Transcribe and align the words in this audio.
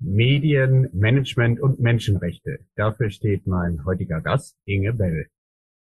Medien, 0.00 0.88
Management 0.92 1.60
und 1.60 1.78
Menschenrechte. 1.78 2.60
Dafür 2.74 3.10
steht 3.10 3.46
mein 3.46 3.84
heutiger 3.84 4.20
Gast, 4.20 4.56
Inge 4.64 4.94
Bell. 4.94 5.26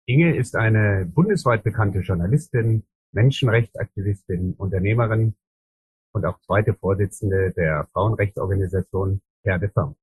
Inge 0.07 0.35
ist 0.35 0.55
eine 0.55 1.05
bundesweit 1.05 1.63
bekannte 1.63 1.99
Journalistin, 1.99 2.83
Menschenrechtsaktivistin, 3.11 4.53
Unternehmerin 4.53 5.35
und 6.13 6.25
auch 6.25 6.39
zweite 6.41 6.73
Vorsitzende 6.73 7.53
der 7.55 7.87
Frauenrechtsorganisation 7.93 9.21
Terre 9.43 9.59
de 9.59 9.69
Femme. 9.69 9.95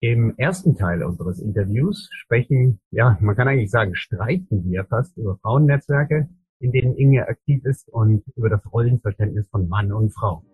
Im 0.00 0.36
ersten 0.36 0.76
Teil 0.76 1.02
unseres 1.02 1.40
Interviews 1.40 2.08
sprechen, 2.12 2.80
ja, 2.90 3.18
man 3.20 3.34
kann 3.34 3.48
eigentlich 3.48 3.70
sagen, 3.70 3.94
streiten 3.94 4.64
wir 4.64 4.84
fast 4.84 5.16
über 5.16 5.38
Frauennetzwerke, 5.38 6.28
in 6.60 6.72
denen 6.72 6.94
Inge 6.96 7.26
aktiv 7.26 7.64
ist 7.64 7.88
und 7.88 8.22
über 8.36 8.50
das 8.50 8.60
Rollenverständnis 8.70 9.48
von 9.48 9.68
Mann 9.68 9.92
und 9.92 10.10
Frau. 10.10 10.44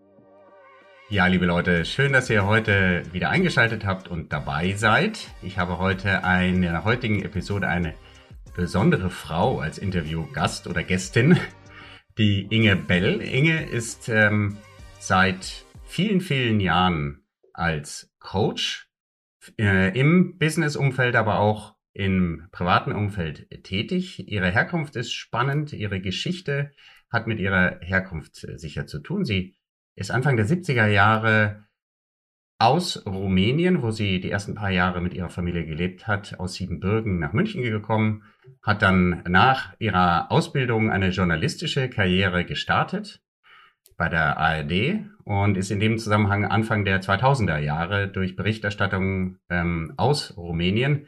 Ja, 1.11 1.27
liebe 1.27 1.45
Leute, 1.45 1.85
schön, 1.85 2.15
dass 2.15 2.31
ihr 2.31 2.47
heute 2.47 3.03
wieder 3.13 3.29
eingeschaltet 3.29 3.85
habt 3.85 4.09
und 4.09 4.33
dabei 4.33 4.73
seid. 4.73 5.29
Ich 5.43 5.59
habe 5.59 5.77
heute 5.77 6.23
in 6.49 6.63
der 6.63 6.85
heutigen 6.85 7.23
Episode 7.23 7.69
eine 7.69 7.93
besondere 8.57 9.11
Frau 9.11 9.61
als 9.61 9.77
Interviewgast 9.77 10.67
oder 10.67 10.83
Gästin, 10.83 11.39
die 12.17 12.47
Inge 12.49 12.77
Bell. 12.77 13.21
Inge 13.21 13.67
ist 13.67 14.09
ähm, 14.09 14.57
seit 14.99 15.67
vielen, 15.85 16.23
vielen 16.23 16.59
Jahren 16.59 17.27
als 17.53 18.11
Coach 18.19 18.89
äh, 19.59 19.97
im 19.99 20.39
Business-Umfeld, 20.39 21.17
aber 21.17 21.39
auch 21.39 21.75
im 21.93 22.49
privaten 22.51 22.93
Umfeld 22.93 23.47
tätig. 23.63 24.27
Ihre 24.27 24.51
Herkunft 24.51 24.97
ist 24.97 25.13
spannend, 25.13 25.75
ihre 25.75 26.01
Geschichte 26.01 26.73
hat 27.11 27.27
mit 27.27 27.41
ihrer 27.41 27.79
Herkunft 27.83 28.43
äh, 28.45 28.59
sicher 28.59 28.87
zu 28.87 29.01
tun. 29.01 29.27
Sie 29.27 29.55
ist 29.97 30.11
Anfang 30.11 30.37
der 30.37 30.47
70er 30.47 30.87
Jahre 30.87 31.65
aus 32.59 33.05
Rumänien, 33.05 33.83
wo 33.83 33.91
sie 33.91 34.21
die 34.21 34.31
ersten 34.31 34.55
paar 34.55 34.71
Jahre 34.71 35.01
mit 35.01 35.15
ihrer 35.15 35.29
Familie 35.29 35.67
gelebt 35.67 36.07
hat, 36.07 36.39
aus 36.39 36.55
Siebenbürgen 36.55 37.19
nach 37.19 37.33
München 37.33 37.63
gekommen, 37.63 38.23
hat 38.63 38.83
dann 38.83 39.23
nach 39.29 39.75
ihrer 39.79 40.31
Ausbildung 40.31 40.91
eine 40.91 41.11
journalistische 41.11 41.89
Karriere 41.89 42.45
gestartet 42.45 43.21
bei 43.97 44.09
der 44.09 44.39
ARD 44.39 45.07
und 45.25 45.57
ist 45.57 45.71
in 45.71 45.81
dem 45.81 45.99
Zusammenhang 45.99 46.45
Anfang 46.45 46.85
der 46.85 47.01
2000er 47.01 47.59
Jahre 47.59 48.09
durch 48.09 48.37
Berichterstattung 48.37 49.39
ähm, 49.49 49.95
aus 49.97 50.37
Rumänien 50.37 51.07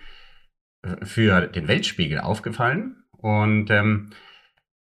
äh, 0.82 1.04
für 1.04 1.46
den 1.46 1.68
Weltspiegel 1.68 2.20
aufgefallen 2.20 3.04
und 3.12 3.70
ähm, 3.70 4.10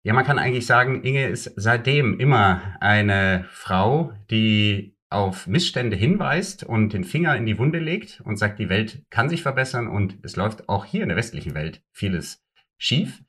ja, 0.08 0.14
man 0.14 0.24
kann 0.24 0.38
eigentlich 0.38 0.64
sagen, 0.64 1.02
Inge 1.02 1.28
ist 1.28 1.52
seitdem 1.56 2.18
immer 2.18 2.62
eine 2.80 3.44
Frau, 3.50 4.14
die 4.30 4.96
auf 5.10 5.46
Missstände 5.46 5.96
hinweist 5.96 6.64
und 6.64 6.94
den 6.94 7.04
Finger 7.04 7.36
in 7.36 7.44
die 7.44 7.58
Wunde 7.58 7.78
legt 7.78 8.22
und 8.24 8.38
sagt, 8.38 8.58
die 8.58 8.70
Welt 8.70 9.04
kann 9.10 9.28
sich 9.28 9.42
verbessern 9.42 9.86
und 9.86 10.16
es 10.22 10.34
läuft 10.34 10.70
auch 10.70 10.86
hier 10.86 11.02
in 11.02 11.10
der 11.10 11.18
westlichen 11.18 11.54
Welt 11.54 11.82
vieles 11.92 12.42
schief. 12.78 13.22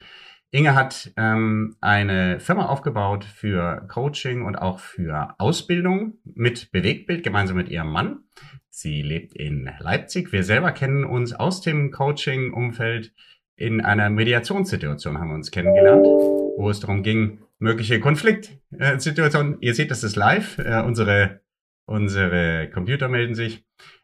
Inge 0.51 0.73
hat 0.73 1.11
ähm, 1.17 1.75
eine 1.81 2.39
Firma 2.39 2.67
aufgebaut 2.67 3.25
für 3.25 3.85
Coaching 3.89 4.45
und 4.45 4.55
auch 4.55 4.79
für 4.79 5.35
Ausbildung 5.37 6.13
mit 6.23 6.71
Bewegtbild 6.71 7.23
gemeinsam 7.23 7.57
mit 7.57 7.67
ihrem 7.67 7.91
Mann. 7.91 8.19
Sie 8.69 9.01
lebt 9.01 9.33
in 9.33 9.69
Leipzig. 9.79 10.31
Wir 10.31 10.45
selber 10.45 10.71
kennen 10.71 11.03
uns 11.03 11.33
aus 11.33 11.59
dem 11.59 11.91
Coaching-Umfeld 11.91 13.11
in 13.57 13.81
einer 13.81 14.09
Mediationssituation 14.09 15.19
haben 15.19 15.31
wir 15.31 15.35
uns 15.35 15.51
kennengelernt, 15.51 16.07
wo 16.59 16.69
es 16.69 16.81
darum 16.81 17.03
ging, 17.03 17.39
mögliche 17.57 18.01
Konfliktsituationen. 18.01 19.57
Ihr 19.61 19.73
seht, 19.73 19.91
das 19.91 20.03
ist 20.03 20.17
live. 20.17 20.57
Äh, 20.57 20.81
unsere, 20.81 21.39
unsere 21.85 22.69
Computer 22.69 23.07
melden 23.07 23.33
sich, 23.33 23.63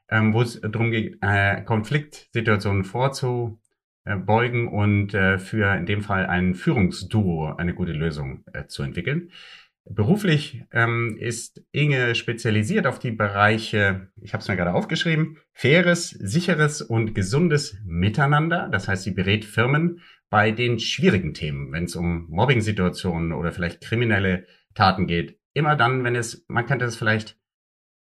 ähm, 0.09 0.33
wo 0.33 0.41
es 0.41 0.61
darum 0.61 0.89
ging, 0.89 1.17
äh, 1.21 1.61
Konfliktsituationen 1.63 2.85
vorzubeugen 2.85 4.69
und 4.69 5.13
äh, 5.13 5.37
für 5.37 5.75
in 5.75 5.85
dem 5.85 6.01
Fall 6.01 6.27
ein 6.27 6.55
Führungsduo 6.55 7.55
eine 7.57 7.73
gute 7.73 7.91
Lösung 7.91 8.45
zu 8.67 8.83
entwickeln. 8.83 9.31
Beruflich 9.87 10.63
ähm, 10.71 11.15
ist 11.19 11.63
Inge 11.71 12.15
spezialisiert 12.15 12.87
auf 12.87 12.97
die 12.97 13.11
Bereiche, 13.11 14.09
ich 14.19 14.33
habe 14.33 14.41
es 14.41 14.47
mir 14.47 14.55
gerade 14.55 14.73
aufgeschrieben, 14.73 15.37
faires, 15.53 16.09
sicheres 16.09 16.81
und 16.81 17.13
gesundes 17.13 17.77
Miteinander. 17.85 18.67
Das 18.71 18.87
heißt, 18.87 19.03
sie 19.03 19.11
berät 19.11 19.45
Firmen 19.45 20.01
bei 20.31 20.49
den 20.49 20.79
schwierigen 20.79 21.35
Themen, 21.35 21.71
wenn 21.71 21.83
es 21.83 21.95
um 21.95 22.27
Mobbing-Situationen 22.29 23.31
oder 23.31 23.51
vielleicht 23.51 23.81
kriminelle 23.81 24.47
Taten 24.73 25.05
geht. 25.05 25.39
Immer 25.53 25.75
dann, 25.75 26.03
wenn 26.03 26.15
es, 26.15 26.45
man 26.47 26.65
könnte 26.65 26.85
es 26.85 26.95
vielleicht 26.95 27.37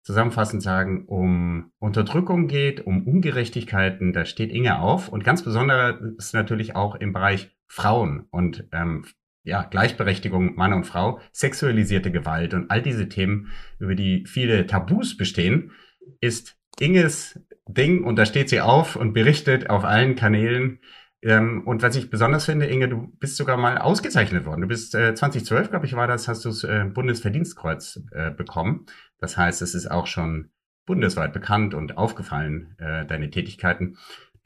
zusammenfassend 0.04 0.62
sagen, 0.62 1.06
um 1.06 1.72
Unterdrückung 1.80 2.48
geht, 2.48 2.86
um 2.86 3.08
Ungerechtigkeiten, 3.08 4.14
da 4.14 4.26
steht 4.26 4.52
Inge 4.52 4.80
auf. 4.80 5.10
Und 5.10 5.24
ganz 5.24 5.44
besonders 5.44 6.00
ist 6.18 6.34
natürlich 6.34 6.76
auch 6.76 6.94
im 6.96 7.12
Bereich 7.12 7.56
Frauen 7.68 8.28
und 8.30 8.68
ähm, 8.72 9.06
ja, 9.44 9.64
Gleichberechtigung 9.64 10.56
Mann 10.56 10.74
und 10.74 10.86
Frau, 10.86 11.20
sexualisierte 11.32 12.12
Gewalt 12.12 12.54
und 12.54 12.70
all 12.70 12.82
diese 12.82 13.10
Themen, 13.10 13.52
über 13.80 13.96
die 13.96 14.26
viele 14.28 14.68
Tabus 14.68 15.18
bestehen, 15.18 15.72
ist 16.20 16.58
Inges 16.80 17.40
Ding 17.68 18.04
und 18.04 18.16
da 18.18 18.26
steht 18.26 18.50
sie 18.50 18.62
auf 18.62 18.96
und 18.96 19.14
berichtet 19.14 19.70
auf 19.70 19.84
allen 19.84 20.16
Kanälen. 20.16 20.80
Ähm, 21.22 21.64
und 21.66 21.84
was 21.84 21.96
ich 21.96 22.10
besonders 22.10 22.46
finde, 22.46 22.66
Inge, 22.66 22.90
du 22.90 23.08
bist 23.20 23.38
sogar 23.38 23.58
mal 23.58 23.78
ausgezeichnet 23.78 24.46
worden. 24.46 24.62
Du 24.62 24.68
bist 24.68 24.96
äh, 24.96 25.14
2012, 25.14 25.70
glaube 25.70 25.86
ich, 25.86 25.96
war 25.96 26.08
das, 26.08 26.28
hast 26.28 26.44
du 26.46 26.50
das 26.50 26.64
äh, 26.64 26.86
Bundesverdienstkreuz 26.86 28.02
äh, 28.12 28.32
bekommen. 28.32 28.86
Das 29.20 29.38
heißt, 29.38 29.62
es 29.62 29.76
ist 29.76 29.90
auch 29.90 30.08
schon 30.08 30.50
bundesweit 30.86 31.32
bekannt 31.32 31.74
und 31.74 31.98
aufgefallen, 31.98 32.76
äh, 32.80 33.06
deine 33.06 33.30
Tätigkeiten 33.30 33.98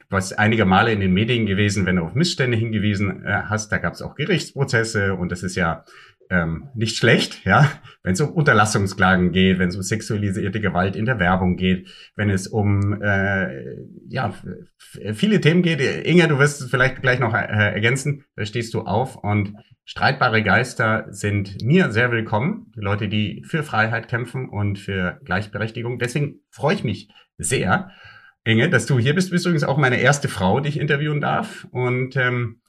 was 0.08 0.32
einige 0.32 0.64
Male 0.64 0.92
in 0.92 1.00
den 1.00 1.12
Medien 1.12 1.46
gewesen, 1.46 1.86
wenn 1.86 1.96
du 1.96 2.02
auf 2.02 2.14
Missstände 2.14 2.56
hingewiesen 2.56 3.24
äh, 3.24 3.42
hast. 3.48 3.70
Da 3.72 3.78
gab 3.78 3.94
es 3.94 4.02
auch 4.02 4.14
Gerichtsprozesse 4.14 5.14
und 5.14 5.32
das 5.32 5.42
ist 5.42 5.56
ja 5.56 5.84
ähm, 6.30 6.68
nicht 6.74 6.96
schlecht, 6.96 7.44
ja, 7.44 7.70
wenn 8.02 8.14
es 8.14 8.20
um 8.20 8.30
Unterlassungsklagen 8.30 9.32
geht, 9.32 9.58
wenn 9.58 9.68
es 9.68 9.76
um 9.76 9.82
sexualisierte 9.82 10.60
Gewalt 10.60 10.96
in 10.96 11.06
der 11.06 11.18
Werbung 11.18 11.56
geht, 11.56 11.88
wenn 12.16 12.30
es 12.30 12.48
um 12.48 13.00
äh, 13.02 13.76
ja 14.08 14.34
viele 15.14 15.40
Themen 15.40 15.62
geht. 15.62 15.80
Inge, 15.80 16.28
du 16.28 16.38
wirst 16.38 16.60
es 16.60 16.70
vielleicht 16.70 17.02
gleich 17.02 17.20
noch 17.20 17.34
äh, 17.34 17.38
ergänzen. 17.38 18.24
Da 18.34 18.44
stehst 18.44 18.74
du 18.74 18.82
auf 18.82 19.16
und 19.16 19.54
streitbare 19.84 20.42
Geister 20.42 21.06
sind 21.10 21.62
mir 21.62 21.92
sehr 21.92 22.10
willkommen. 22.10 22.72
Die 22.76 22.80
Leute, 22.80 23.08
die 23.08 23.44
für 23.46 23.62
Freiheit 23.62 24.08
kämpfen 24.08 24.48
und 24.48 24.78
für 24.78 25.20
Gleichberechtigung. 25.24 25.98
Deswegen 25.98 26.40
freue 26.50 26.74
ich 26.74 26.84
mich 26.84 27.08
sehr. 27.38 27.90
Inge, 28.46 28.70
dass 28.70 28.86
du 28.86 28.98
hier 28.98 29.14
bist. 29.14 29.28
Du 29.28 29.32
bist 29.32 29.44
übrigens 29.44 29.64
auch 29.64 29.76
meine 29.76 30.00
erste 30.00 30.28
Frau, 30.28 30.60
die 30.60 30.68
ich 30.68 30.78
interviewen 30.78 31.20
darf. 31.20 31.66
Und 31.72 32.16
ähm, 32.16 32.60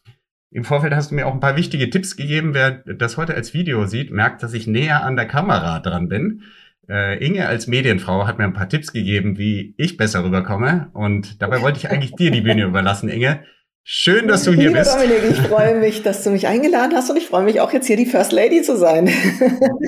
im 0.50 0.64
Vorfeld 0.64 0.94
hast 0.96 1.12
du 1.12 1.16
mir 1.16 1.28
auch 1.28 1.34
ein 1.34 1.40
paar 1.40 1.56
wichtige 1.56 1.90
Tipps 1.92 2.18
gegeben. 2.18 2.56
Wer 2.56 2.72
das 2.72 3.16
heute 3.16 3.36
als 3.36 3.54
Video 3.54 3.86
sieht, 3.86 4.12
merkt, 4.12 4.42
dass 4.42 4.54
ich 4.54 4.66
näher 4.66 5.04
an 5.04 5.16
der 5.16 5.28
Kamera 5.28 5.80
dran 5.80 6.10
bin. 6.10 6.42
Äh, 6.90 7.24
Inge 7.24 7.48
als 7.48 7.68
Medienfrau 7.68 8.26
hat 8.26 8.40
mir 8.40 8.46
ein 8.46 8.54
paar 8.54 8.70
Tipps 8.70 8.92
gegeben, 8.92 9.38
wie 9.38 9.76
ich 9.78 9.98
besser 9.98 10.24
rüberkomme. 10.24 10.90
Und 10.94 11.44
dabei 11.44 11.62
wollte 11.62 11.78
ich 11.78 11.92
eigentlich 11.92 12.16
dir 12.16 12.32
die 12.32 12.42
Bühne 12.42 12.64
überlassen, 12.66 13.08
Inge. 13.08 13.44
Schön, 13.90 14.28
dass 14.28 14.44
du 14.44 14.52
hier 14.52 14.68
Lieber 14.68 14.80
bist. 14.80 14.94
Dominik, 14.94 15.24
ich 15.32 15.42
freue 15.48 15.80
mich, 15.80 16.04
dass 16.04 16.22
du 16.22 16.30
mich 16.30 16.46
eingeladen 16.46 16.94
hast 16.94 17.10
und 17.10 17.16
ich 17.16 17.28
freue 17.28 17.46
mich 17.46 17.62
auch 17.62 17.72
jetzt 17.72 17.88
hier 17.88 17.96
die 17.96 18.06
First 18.06 18.34
Lady 18.34 18.62
zu 18.62 18.76
sein. 18.76 19.10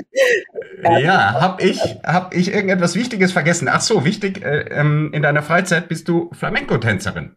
ja, 0.82 1.38
hab 1.38 1.62
ich, 1.62 1.78
hab 2.02 2.34
ich 2.34 2.50
irgendetwas 2.50 2.94
Wichtiges 2.94 3.32
vergessen? 3.32 3.68
Ach 3.70 3.82
so, 3.82 4.06
wichtig, 4.06 4.42
äh, 4.42 4.60
ähm, 4.70 5.10
in 5.12 5.20
deiner 5.20 5.42
Freizeit 5.42 5.88
bist 5.88 6.08
du 6.08 6.30
Flamenco-Tänzerin. 6.32 7.36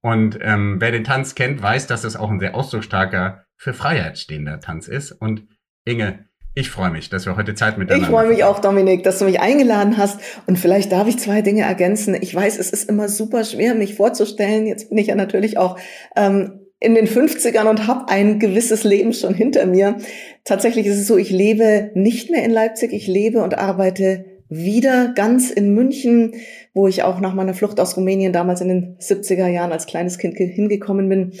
Und 0.00 0.38
ähm, 0.40 0.76
wer 0.78 0.92
den 0.92 1.02
Tanz 1.02 1.34
kennt, 1.34 1.60
weiß, 1.60 1.88
dass 1.88 2.02
das 2.02 2.14
auch 2.14 2.30
ein 2.30 2.38
sehr 2.38 2.54
ausdrucksstarker, 2.54 3.44
für 3.56 3.74
Freiheit 3.74 4.18
stehender 4.18 4.60
Tanz 4.60 4.86
ist. 4.86 5.10
Und 5.10 5.48
Inge, 5.84 6.26
ich 6.54 6.70
freue 6.70 6.90
mich, 6.90 7.08
dass 7.08 7.24
wir 7.24 7.36
heute 7.36 7.54
Zeit 7.54 7.78
miteinander 7.78 8.06
Ich 8.06 8.10
freue 8.10 8.28
mich 8.28 8.44
auch, 8.44 8.58
Dominik, 8.58 9.04
dass 9.04 9.18
du 9.18 9.24
mich 9.24 9.40
eingeladen 9.40 9.96
hast. 9.96 10.20
Und 10.46 10.58
vielleicht 10.58 10.92
darf 10.92 11.08
ich 11.08 11.18
zwei 11.18 11.40
Dinge 11.40 11.62
ergänzen. 11.62 12.14
Ich 12.20 12.34
weiß, 12.34 12.58
es 12.58 12.70
ist 12.70 12.88
immer 12.88 13.08
super 13.08 13.44
schwer, 13.44 13.74
mich 13.74 13.94
vorzustellen. 13.94 14.66
Jetzt 14.66 14.90
bin 14.90 14.98
ich 14.98 15.06
ja 15.06 15.14
natürlich 15.14 15.56
auch 15.56 15.78
ähm, 16.14 16.60
in 16.78 16.94
den 16.94 17.06
50ern 17.06 17.70
und 17.70 17.86
habe 17.86 18.08
ein 18.08 18.38
gewisses 18.38 18.84
Leben 18.84 19.14
schon 19.14 19.32
hinter 19.32 19.64
mir. 19.64 19.96
Tatsächlich 20.44 20.86
ist 20.86 20.98
es 20.98 21.06
so, 21.06 21.16
ich 21.16 21.30
lebe 21.30 21.90
nicht 21.94 22.30
mehr 22.30 22.44
in 22.44 22.50
Leipzig. 22.50 22.92
Ich 22.92 23.06
lebe 23.06 23.42
und 23.42 23.56
arbeite 23.56 24.26
wieder 24.52 25.12
ganz 25.14 25.50
in 25.50 25.74
München, 25.74 26.34
wo 26.74 26.86
ich 26.86 27.02
auch 27.02 27.20
nach 27.20 27.34
meiner 27.34 27.54
Flucht 27.54 27.80
aus 27.80 27.96
Rumänien 27.96 28.32
damals 28.32 28.60
in 28.60 28.68
den 28.68 28.96
70er 28.98 29.46
Jahren 29.46 29.72
als 29.72 29.86
kleines 29.86 30.18
Kind 30.18 30.36
hingekommen 30.36 31.08
bin 31.08 31.32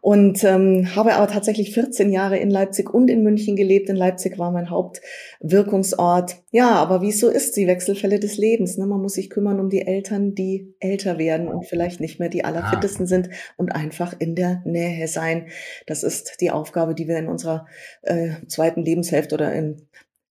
und 0.00 0.44
ähm, 0.44 0.94
habe 0.94 1.14
aber 1.14 1.32
tatsächlich 1.32 1.72
14 1.72 2.10
Jahre 2.10 2.36
in 2.36 2.50
Leipzig 2.50 2.92
und 2.92 3.08
in 3.08 3.22
München 3.22 3.56
gelebt. 3.56 3.88
In 3.88 3.96
Leipzig 3.96 4.38
war 4.38 4.50
mein 4.50 4.68
Hauptwirkungsort. 4.68 6.42
Ja, 6.50 6.72
aber 6.72 7.00
wie 7.00 7.08
es 7.08 7.20
so 7.20 7.30
ist, 7.30 7.56
die 7.56 7.66
Wechselfälle 7.66 8.20
des 8.20 8.36
Lebens. 8.36 8.76
Ne? 8.76 8.86
Man 8.86 9.00
muss 9.00 9.14
sich 9.14 9.30
kümmern 9.30 9.60
um 9.60 9.70
die 9.70 9.86
Eltern, 9.86 10.34
die 10.34 10.74
älter 10.78 11.16
werden 11.18 11.48
und 11.48 11.64
vielleicht 11.64 12.00
nicht 12.00 12.20
mehr 12.20 12.28
die 12.28 12.44
allerfittesten 12.44 13.04
ah. 13.04 13.08
sind 13.08 13.30
und 13.56 13.74
einfach 13.74 14.14
in 14.18 14.34
der 14.34 14.62
Nähe 14.66 15.08
sein. 15.08 15.46
Das 15.86 16.02
ist 16.02 16.36
die 16.42 16.50
Aufgabe, 16.50 16.94
die 16.94 17.08
wir 17.08 17.16
in 17.16 17.28
unserer 17.28 17.66
äh, 18.02 18.32
zweiten 18.46 18.84
Lebenshälfte 18.84 19.34
oder 19.34 19.54
in 19.54 19.88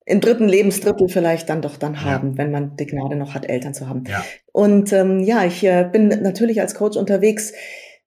im 0.07 0.21
dritten 0.21 0.47
Lebensdrittel 0.47 1.09
vielleicht 1.09 1.49
dann 1.49 1.61
doch 1.61 1.75
dann 1.75 2.01
haben, 2.03 2.31
ja. 2.31 2.37
wenn 2.37 2.49
man 2.49 2.77
die 2.77 2.85
Gnade 2.85 3.17
noch 3.17 3.35
hat, 3.35 3.49
Eltern 3.49 3.73
zu 3.73 3.89
haben. 3.89 4.05
Ja. 4.07 4.23
Und 4.53 4.93
ähm, 4.93 5.19
ja, 5.19 5.43
ich 5.43 5.65
äh, 5.65 5.87
bin 5.91 6.07
natürlich 6.07 6.61
als 6.61 6.75
Coach 6.75 6.95
unterwegs, 6.95 7.51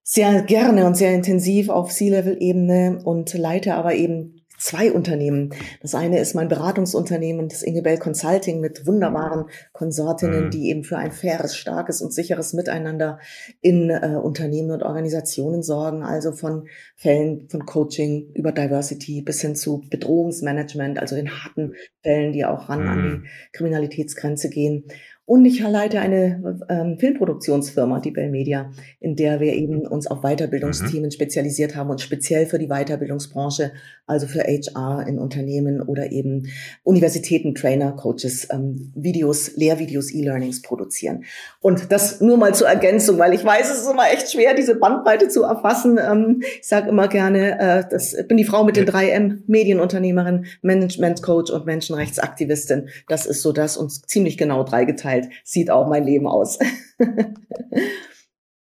sehr 0.02 0.41
gerne 0.43 0.87
und 0.87 0.97
sehr 0.97 1.12
intensiv 1.12 1.69
auf 1.69 1.93
C-Level-Ebene 1.93 3.00
und 3.05 3.35
leite 3.35 3.75
aber 3.75 3.94
eben 3.94 4.40
zwei 4.61 4.93
Unternehmen. 4.93 5.55
Das 5.81 5.95
eine 5.95 6.21
ist 6.21 6.35
mein 6.35 6.49
Beratungsunternehmen, 6.49 7.49
das 7.49 7.62
Ingebell 7.62 7.99
Consulting 7.99 8.61
mit 8.61 8.87
wunderbaren 8.87 9.47
Konsortinnen, 9.73 10.47
mhm. 10.47 10.51
die 10.51 10.69
eben 10.69 10.85
für 10.85 10.99
ein 10.99 11.12
faires, 11.12 11.57
starkes 11.57 12.03
und 12.03 12.12
sicheres 12.12 12.53
Miteinander 12.53 13.19
in 13.61 13.91
äh, 13.91 14.19
Unternehmen 14.23 14.71
und 14.71 14.83
Organisationen 14.83 15.62
sorgen. 15.62 16.03
Also 16.03 16.33
von 16.33 16.69
Fällen 16.95 17.49
von 17.49 17.65
Coaching 17.65 18.31
über 18.35 18.53
Diversity 18.53 19.23
bis 19.23 19.41
hin 19.41 19.57
zu 19.57 19.83
Bedrohungsmanagement, 19.89 20.99
also 20.99 21.17
den 21.17 21.31
harten 21.43 21.75
Fällen, 22.03 22.33
die 22.33 22.45
auch 22.45 22.69
ran 22.69 22.83
mhm. 22.83 22.89
an 22.89 23.03
die 23.03 23.17
mhm. 23.17 23.27
Kriminalitätsgrenze 23.53 24.51
gehen. 24.51 24.85
Und 25.31 25.44
ich 25.44 25.61
leite 25.61 26.00
eine 26.00 26.59
ähm, 26.69 26.99
Filmproduktionsfirma, 26.99 28.00
die 28.00 28.11
Bell 28.11 28.31
Media, 28.31 28.73
in 28.99 29.15
der 29.15 29.38
wir 29.38 29.53
eben 29.53 29.87
uns 29.87 30.09
auf 30.09 30.23
Weiterbildungsthemen 30.23 31.05
mhm. 31.05 31.11
spezialisiert 31.12 31.77
haben 31.77 31.88
und 31.88 32.00
speziell 32.00 32.47
für 32.47 32.59
die 32.59 32.67
Weiterbildungsbranche, 32.67 33.71
also 34.09 34.27
für 34.27 34.41
HR 34.41 35.06
in 35.06 35.21
Unternehmen 35.21 35.82
oder 35.82 36.11
eben 36.11 36.49
Universitäten, 36.82 37.55
Trainer, 37.55 37.93
Coaches, 37.93 38.49
ähm, 38.50 38.91
Videos, 38.97 39.53
Lehrvideos, 39.55 40.12
E-Learnings 40.12 40.62
produzieren. 40.62 41.23
Und 41.61 41.93
das 41.93 42.21
nur 42.21 42.37
mal 42.37 42.53
zur 42.53 42.67
Ergänzung, 42.67 43.21
weil 43.21 43.33
ich 43.33 43.44
weiß, 43.44 43.71
es 43.71 43.83
ist 43.83 43.88
immer 43.88 44.11
echt 44.11 44.33
schwer, 44.33 44.55
diese 44.55 44.75
Bandbreite 44.75 45.29
zu 45.29 45.44
erfassen. 45.44 45.97
Ähm, 46.03 46.43
ich 46.61 46.67
sage 46.67 46.88
immer 46.88 47.06
gerne, 47.06 47.61
äh, 47.61 47.85
das 47.88 48.17
bin 48.26 48.37
die 48.37 48.44
Frau 48.44 48.65
mit 48.65 48.75
den 48.75 48.87
drei 48.87 49.11
M, 49.11 49.44
Medienunternehmerin, 49.47 50.47
Management 50.62 51.23
Coach 51.23 51.53
und 51.53 51.67
Menschenrechtsaktivistin. 51.67 52.88
Das 53.06 53.26
ist 53.26 53.43
so 53.43 53.53
das 53.53 53.76
und 53.76 53.93
ziemlich 54.11 54.37
genau 54.37 54.65
dreigeteilt 54.65 55.20
halt 55.23 55.33
sieht 55.45 55.71
auch 55.71 55.89
mein 55.89 56.05
Leben 56.05 56.27
aus. 56.27 56.59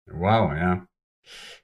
wow, 0.06 0.52
ja. 0.54 0.86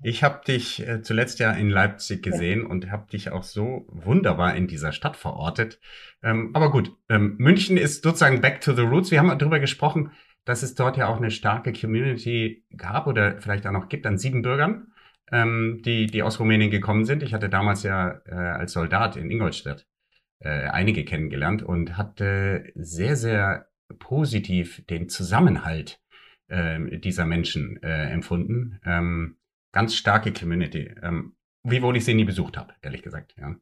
Ich 0.03 0.23
habe 0.23 0.44
dich 0.47 0.87
äh, 0.87 1.03
zuletzt 1.03 1.38
ja 1.38 1.53
in 1.53 1.71
Leipzig 1.71 2.23
gesehen 2.23 2.62
ja. 2.62 2.69
und 2.69 2.91
habe 2.91 3.11
dich 3.11 3.31
auch 3.31 3.43
so 3.43 3.87
wunderbar 3.88 4.55
in 4.55 4.67
dieser 4.67 4.93
Stadt 4.93 5.17
verortet. 5.17 5.81
Ähm, 6.23 6.50
aber 6.55 6.71
gut, 6.71 6.93
ähm, 7.09 7.37
München 7.38 7.77
ist 7.77 8.03
sozusagen 8.03 8.41
back 8.41 8.61
to 8.61 8.75
the 8.75 8.83
roots. 8.83 9.11
Wir 9.11 9.19
haben 9.19 9.37
darüber 9.38 9.59
gesprochen, 9.59 10.12
dass 10.44 10.62
es 10.62 10.75
dort 10.75 10.97
ja 10.97 11.09
auch 11.09 11.17
eine 11.17 11.31
starke 11.31 11.73
Community 11.73 12.65
gab 12.77 13.06
oder 13.06 13.41
vielleicht 13.41 13.67
auch 13.67 13.73
noch 13.73 13.88
gibt 13.88 14.06
an 14.06 14.19
sieben 14.19 14.43
Bürgern, 14.43 14.93
ähm, 15.33 15.81
die, 15.85 16.06
die 16.06 16.23
aus 16.23 16.38
Rumänien 16.38 16.71
gekommen 16.71 17.05
sind. 17.05 17.23
Ich 17.23 17.35
hatte 17.35 17.49
damals 17.49 17.83
ja 17.83 18.21
äh, 18.27 18.35
als 18.35 18.73
Soldat 18.73 19.17
in 19.17 19.31
Ingolstadt 19.31 19.87
äh, 20.41 20.69
einige 20.69 21.05
kennengelernt 21.05 21.62
und 21.62 21.97
hatte 21.97 22.71
sehr, 22.75 23.17
sehr 23.17 23.67
positiv 23.99 24.85
den 24.87 25.09
Zusammenhalt 25.09 26.00
äh, 26.49 26.99
dieser 26.99 27.27
Menschen 27.27 27.83
äh, 27.83 28.11
empfunden. 28.11 28.81
Ähm, 28.85 29.37
ganz 29.73 29.94
starke 29.94 30.33
Community. 30.33 30.94
Ähm, 31.03 31.35
wiewohl 31.62 31.97
ich 31.97 32.05
sie 32.05 32.15
nie 32.15 32.25
besucht 32.25 32.56
habe, 32.56 32.75
ehrlich 32.83 33.03
gesagt. 33.03 33.35
Ja. 33.38 33.56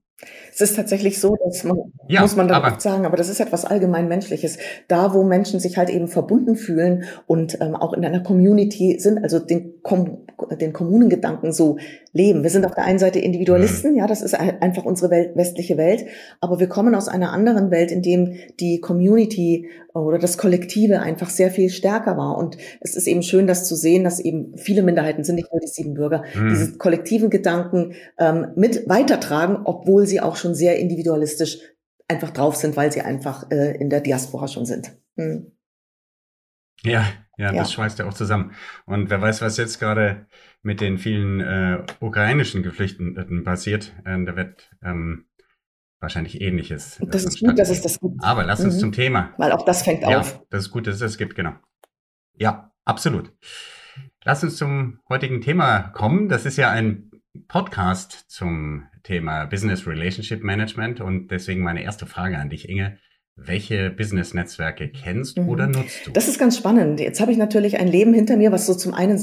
Es 0.53 0.61
ist 0.61 0.77
tatsächlich 0.77 1.21
so, 1.21 1.35
dass 1.45 1.65
man, 1.65 1.77
ja, 2.09 2.21
muss 2.21 2.37
man 2.37 2.47
da 2.47 2.79
sagen, 2.79 3.05
aber 3.05 3.17
das 3.17 3.29
ist 3.29 3.41
etwas 3.41 3.65
allgemein 3.65 4.07
Menschliches. 4.07 4.59
Da, 4.87 5.13
wo 5.13 5.25
Menschen 5.25 5.59
sich 5.59 5.77
halt 5.77 5.91
eben 5.91 6.07
verbunden 6.07 6.55
fühlen 6.55 7.05
und 7.27 7.61
ähm, 7.61 7.75
auch 7.75 7.93
in 7.93 8.05
einer 8.05 8.23
Community 8.23 8.97
sind, 9.01 9.23
also 9.23 9.41
den, 9.41 9.83
Kom 9.83 10.25
den 10.61 10.73
Kommunengedanken 10.73 11.53
so 11.53 11.79
leben. 12.13 12.43
Wir 12.43 12.51
sind 12.51 12.65
auf 12.65 12.75
der 12.75 12.85
einen 12.85 12.99
Seite 12.99 13.19
Individualisten, 13.19 13.93
mhm. 13.93 13.99
ja, 13.99 14.07
das 14.07 14.23
ist 14.23 14.35
einfach 14.35 14.85
unsere 14.85 15.11
Welt, 15.11 15.37
westliche 15.37 15.77
Welt, 15.77 16.05
aber 16.41 16.61
wir 16.61 16.69
kommen 16.69 16.95
aus 16.95 17.09
einer 17.09 17.33
anderen 17.33 17.71
Welt, 17.71 17.91
in 17.91 18.03
dem 18.03 18.37
die 18.61 18.81
Community 18.81 19.69
oder 19.95 20.19
das 20.19 20.39
Kollektive 20.39 21.01
einfach 21.01 21.31
sehr 21.31 21.51
viel 21.51 21.71
stärker 21.71 22.17
war. 22.17 22.37
Und 22.37 22.59
es 22.81 22.97
ist 22.97 23.07
eben 23.07 23.23
schön, 23.23 23.47
das 23.47 23.67
zu 23.67 23.77
sehen, 23.77 24.05
dass 24.05 24.21
eben 24.21 24.57
viele 24.59 24.83
Minderheiten 24.83 25.25
sind, 25.25 25.37
nicht 25.37 25.53
nur 25.53 25.61
die 25.61 25.69
sieben 25.69 25.95
Bürger, 25.95 26.25
mhm. 26.35 26.49
diese 26.49 26.77
kollektiven 26.77 27.31
Gedanken 27.31 27.95
ähm, 28.19 28.49
mit 28.57 28.89
weitertragen, 28.89 29.59
obwohl 29.65 30.07
sie 30.07 30.21
auch 30.21 30.37
schon 30.37 30.55
sehr 30.55 30.79
individualistisch 30.79 31.59
einfach 32.09 32.31
drauf 32.31 32.57
sind, 32.57 32.77
weil 32.77 32.93
sie 32.93 33.01
einfach 33.01 33.51
äh, 33.51 33.77
in 33.77 33.89
der 33.89 34.01
Diaspora 34.01 34.49
schon 34.49 34.67
sind. 34.67 34.93
Mhm. 35.17 35.53
Ja, 36.83 37.07
ja, 37.39 37.53
das 37.53 37.73
schweißt 37.73 37.99
ja 37.99 38.07
auch 38.07 38.15
zusammen. 38.15 38.53
Und 38.85 39.11
wer 39.11 39.21
weiß, 39.21 39.41
was 39.41 39.57
jetzt 39.57 39.79
gerade 39.79 40.27
mit 40.63 40.81
den 40.81 40.99
vielen 40.99 41.41
äh, 41.41 41.85
ukrainischen 42.01 42.63
Geflüchteten 42.63 43.45
passiert. 43.45 43.93
Äh, 44.05 44.25
da 44.25 44.35
wird 44.35 44.71
ähm, 44.83 45.27
wahrscheinlich 46.05 46.41
Ähnliches. 46.41 47.01
Das 47.09 47.25
ist 47.25 47.41
gut, 47.41 47.59
dass 47.59 47.71
es 47.71 47.83
das 47.83 47.99
gibt. 47.99 48.23
Aber 48.23 48.45
lass 48.45 48.61
uns 48.65 48.77
mhm. 48.77 48.81
zum 48.81 48.93
Thema. 48.93 49.33
Weil 49.37 49.53
auch 49.53 49.65
das 49.65 49.83
fängt 49.83 50.03
ja, 50.03 50.21
auf. 50.21 50.41
Das 50.51 50.63
ist 50.63 50.71
gut, 50.71 50.87
dass 50.87 50.95
es 50.95 51.01
das 51.01 51.19
gibt, 51.19 51.35
genau. 51.35 51.55
Ja, 52.37 52.73
absolut. 52.85 53.33
Lass 54.25 54.45
uns 54.45 54.57
zum 54.57 55.01
heutigen 55.09 55.41
Thema 55.41 55.83
kommen. 55.83 56.29
Das 56.29 56.47
ist 56.47 56.57
ja 56.57 56.71
ein 56.71 57.11
Podcast 57.49 58.25
zum 58.29 58.87
Thema 59.03 59.47
Business 59.47 59.87
Relationship 59.87 60.43
Management 60.43 61.01
und 61.01 61.29
deswegen 61.29 61.63
meine 61.63 61.83
erste 61.83 62.07
Frage 62.07 62.39
an 62.39 62.49
dich, 62.49 62.69
Inge. 62.69 62.99
Welche 63.37 63.91
Business-Netzwerke 63.91 64.89
kennst 64.89 65.39
mhm. 65.39 65.49
oder 65.49 65.67
nutzt 65.67 66.07
du? 66.07 66.13
Das 66.13 66.29
ist 66.29 66.39
ganz 66.39 66.57
spannend. 66.57 67.01
Jetzt 67.01 67.21
habe 67.21 67.33
ich 67.33 67.37
natürlich 67.37 67.81
ein 67.81 67.89
Leben 67.89 68.15
hinter 68.15 68.37
mir, 68.37 68.53
was 68.53 68.65
so 68.65 68.75
zum 68.75 68.95
einen 68.95 69.19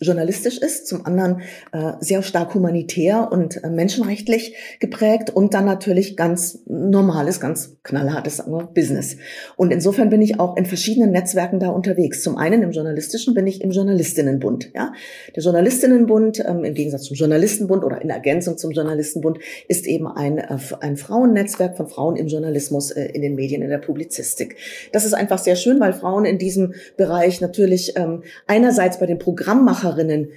journalistisch 0.00 0.58
ist, 0.58 0.86
zum 0.86 1.04
anderen 1.04 1.40
äh, 1.72 1.94
sehr 1.98 2.22
stark 2.22 2.54
humanitär 2.54 3.32
und 3.32 3.64
äh, 3.64 3.68
menschenrechtlich 3.68 4.54
geprägt 4.78 5.30
und 5.30 5.52
dann 5.52 5.64
natürlich 5.64 6.16
ganz 6.16 6.60
normales, 6.66 7.40
ganz 7.40 7.76
knallhartes 7.82 8.36
sagen 8.36 8.52
wir, 8.52 8.66
Business. 8.66 9.16
Und 9.56 9.72
insofern 9.72 10.10
bin 10.10 10.22
ich 10.22 10.38
auch 10.38 10.56
in 10.56 10.64
verschiedenen 10.64 11.10
Netzwerken 11.10 11.58
da 11.58 11.70
unterwegs. 11.70 12.22
Zum 12.22 12.36
einen 12.36 12.62
im 12.62 12.70
journalistischen 12.70 13.34
bin 13.34 13.48
ich 13.48 13.62
im 13.62 13.72
Journalistinnenbund. 13.72 14.70
Ja? 14.76 14.92
Der 15.34 15.42
Journalistinnenbund, 15.42 16.38
ähm, 16.46 16.64
im 16.64 16.74
Gegensatz 16.74 17.02
zum 17.02 17.16
Journalistenbund 17.16 17.82
oder 17.82 18.00
in 18.00 18.10
Ergänzung 18.10 18.58
zum 18.58 18.70
Journalistenbund, 18.70 19.38
ist 19.66 19.88
eben 19.88 20.06
ein, 20.06 20.38
äh, 20.38 20.56
ein 20.80 20.96
Frauennetzwerk 20.96 21.76
von 21.76 21.88
Frauen 21.88 22.14
im 22.14 22.28
Journalismus 22.28 22.92
äh, 22.92 23.06
in 23.06 23.22
den 23.22 23.34
Medien 23.34 23.55
Medien, 23.56 23.62
in 23.62 23.70
der 23.70 23.78
Publizistik. 23.78 24.56
Das 24.92 25.04
ist 25.04 25.14
einfach 25.14 25.38
sehr 25.38 25.56
schön, 25.56 25.80
weil 25.80 25.92
Frauen 25.92 26.24
in 26.24 26.38
diesem 26.38 26.74
Bereich 26.96 27.40
natürlich 27.40 27.94
ähm, 27.96 28.22
einerseits 28.46 28.98
bei 28.98 29.06
den 29.06 29.18
Programmmacherinnen 29.18 30.30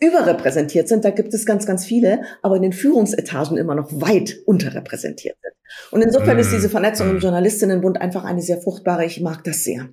überrepräsentiert 0.00 0.88
sind. 0.88 1.04
Da 1.04 1.10
gibt 1.10 1.32
es 1.34 1.46
ganz, 1.46 1.66
ganz 1.66 1.84
viele, 1.84 2.22
aber 2.42 2.56
in 2.56 2.62
den 2.62 2.72
Führungsetagen 2.72 3.56
immer 3.56 3.74
noch 3.74 3.88
weit 3.90 4.38
unterrepräsentiert 4.44 5.36
sind. 5.42 5.52
Und 5.90 6.02
insofern 6.02 6.38
ist 6.38 6.52
diese 6.52 6.68
Vernetzung 6.68 7.10
im 7.10 7.18
Journalistinnenbund 7.18 8.00
einfach 8.00 8.24
eine 8.24 8.42
sehr 8.42 8.58
fruchtbare. 8.58 9.04
Ich 9.04 9.20
mag 9.20 9.44
das 9.44 9.64
sehr. 9.64 9.88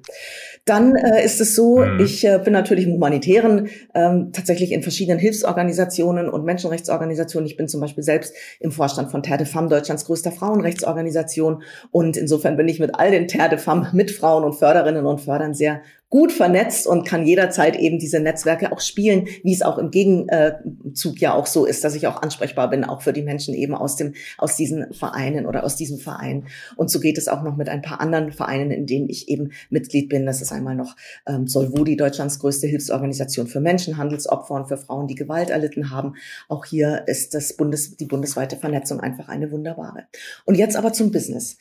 Dann 0.65 0.95
äh, 0.95 1.23
ist 1.23 1.41
es 1.41 1.55
so, 1.55 1.77
mhm. 1.77 1.99
ich 1.99 2.25
äh, 2.25 2.39
bin 2.43 2.53
natürlich 2.53 2.85
im 2.85 2.93
Humanitären, 2.93 3.69
ähm, 3.95 4.31
tatsächlich 4.33 4.71
in 4.71 4.83
verschiedenen 4.83 5.19
Hilfsorganisationen 5.19 6.29
und 6.29 6.45
Menschenrechtsorganisationen. 6.45 7.47
Ich 7.47 7.57
bin 7.57 7.67
zum 7.67 7.81
Beispiel 7.81 8.03
selbst 8.03 8.33
im 8.59 8.71
Vorstand 8.71 9.11
von 9.11 9.23
Terre 9.23 9.39
de 9.39 9.47
Femme, 9.47 9.69
Deutschlands 9.69 10.05
größter 10.05 10.31
Frauenrechtsorganisation. 10.31 11.63
Und 11.91 12.17
insofern 12.17 12.57
bin 12.57 12.67
ich 12.67 12.79
mit 12.79 12.95
all 12.95 13.11
den 13.11 13.27
Terre 13.27 13.49
de 13.49 13.57
Femme 13.57 13.89
Mitfrauen 13.93 14.43
und 14.43 14.53
Förderinnen 14.53 15.05
und 15.05 15.21
Fördern 15.21 15.53
sehr 15.53 15.81
gut 16.09 16.31
vernetzt 16.31 16.87
und 16.87 17.05
kann 17.05 17.25
jederzeit 17.25 17.75
eben 17.75 17.99
diese 17.99 18.19
Netzwerke 18.19 18.71
auch 18.71 18.79
spielen, 18.79 19.27
wie 19.43 19.53
es 19.53 19.61
auch 19.61 19.77
im 19.77 19.91
Gegenzug 19.91 21.19
ja 21.19 21.33
auch 21.35 21.45
so 21.45 21.65
ist, 21.65 21.83
dass 21.83 21.95
ich 21.95 22.07
auch 22.07 22.21
ansprechbar 22.21 22.69
bin, 22.69 22.83
auch 22.83 23.01
für 23.01 23.13
die 23.13 23.21
Menschen 23.21 23.53
eben 23.53 23.75
aus 23.75 23.95
dem, 23.95 24.13
aus 24.37 24.55
diesen 24.55 24.91
Vereinen 24.93 25.45
oder 25.45 25.63
aus 25.63 25.75
diesem 25.75 25.99
Verein. 25.99 26.47
Und 26.75 26.89
so 26.89 26.99
geht 26.99 27.17
es 27.17 27.27
auch 27.27 27.43
noch 27.43 27.55
mit 27.57 27.69
ein 27.69 27.83
paar 27.83 28.01
anderen 28.01 28.31
Vereinen, 28.31 28.71
in 28.71 28.87
denen 28.87 29.07
ich 29.07 29.29
eben 29.29 29.51
Mitglied 29.69 30.09
bin. 30.09 30.25
Das 30.25 30.41
ist 30.41 30.51
einmal 30.51 30.75
noch 30.75 30.95
ähm, 31.27 31.47
Solvodi, 31.47 31.95
Deutschlands 31.95 32.39
größte 32.39 32.65
Hilfsorganisation 32.65 33.45
für 33.45 33.59
Menschenhandelsopfer 33.59 34.55
und 34.55 34.67
für 34.67 34.77
Frauen, 34.77 35.07
die 35.07 35.15
Gewalt 35.15 35.51
erlitten 35.51 35.91
haben. 35.91 36.15
Auch 36.47 36.65
hier 36.65 37.03
ist 37.05 37.35
das 37.35 37.55
Bundes, 37.55 37.97
die 37.97 38.05
bundesweite 38.05 38.55
Vernetzung 38.55 38.99
einfach 38.99 39.29
eine 39.29 39.51
wunderbare. 39.51 40.05
Und 40.45 40.55
jetzt 40.55 40.75
aber 40.75 40.91
zum 40.91 41.11
Business. 41.11 41.57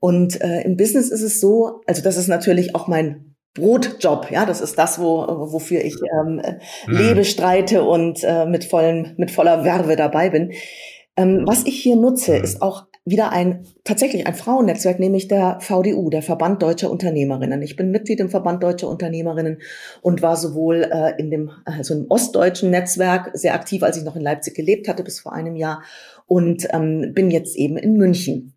Und 0.00 0.40
äh, 0.40 0.62
im 0.62 0.76
Business 0.76 1.10
ist 1.10 1.22
es 1.22 1.40
so, 1.40 1.82
also 1.86 2.02
das 2.02 2.16
ist 2.16 2.26
natürlich 2.26 2.74
auch 2.74 2.88
mein 2.88 3.31
Brotjob, 3.54 4.30
ja, 4.30 4.46
das 4.46 4.60
ist 4.60 4.78
das, 4.78 4.98
wo, 4.98 5.26
wofür 5.26 5.84
ich 5.84 5.96
ähm, 6.18 6.40
mhm. 6.86 6.96
lebe, 6.96 7.24
streite 7.24 7.82
und 7.82 8.24
äh, 8.24 8.46
mit 8.46 8.64
vollen, 8.64 9.14
mit 9.18 9.30
voller 9.30 9.64
Werbe 9.64 9.96
dabei 9.96 10.30
bin. 10.30 10.52
Ähm, 11.16 11.42
was 11.46 11.66
ich 11.66 11.80
hier 11.82 11.96
nutze, 11.96 12.38
mhm. 12.38 12.44
ist 12.44 12.62
auch 12.62 12.86
wieder 13.04 13.32
ein 13.32 13.66
tatsächlich 13.84 14.26
ein 14.26 14.34
Frauennetzwerk, 14.34 15.00
nämlich 15.00 15.26
der 15.26 15.58
VDU, 15.60 16.08
der 16.08 16.22
Verband 16.22 16.62
Deutscher 16.62 16.90
Unternehmerinnen. 16.90 17.60
Ich 17.60 17.74
bin 17.74 17.90
Mitglied 17.90 18.20
im 18.20 18.30
Verband 18.30 18.62
Deutscher 18.62 18.88
Unternehmerinnen 18.88 19.60
und 20.02 20.22
war 20.22 20.36
sowohl 20.36 20.88
äh, 20.90 21.20
in 21.20 21.30
dem 21.30 21.50
also 21.64 21.94
im 21.94 22.06
ostdeutschen 22.08 22.70
Netzwerk 22.70 23.30
sehr 23.34 23.54
aktiv, 23.54 23.82
als 23.82 23.96
ich 23.96 24.04
noch 24.04 24.16
in 24.16 24.22
Leipzig 24.22 24.54
gelebt 24.54 24.86
hatte 24.88 25.02
bis 25.02 25.20
vor 25.20 25.32
einem 25.32 25.56
Jahr 25.56 25.82
und 26.26 26.68
ähm, 26.72 27.12
bin 27.12 27.30
jetzt 27.30 27.56
eben 27.56 27.76
in 27.76 27.94
München 27.94 28.51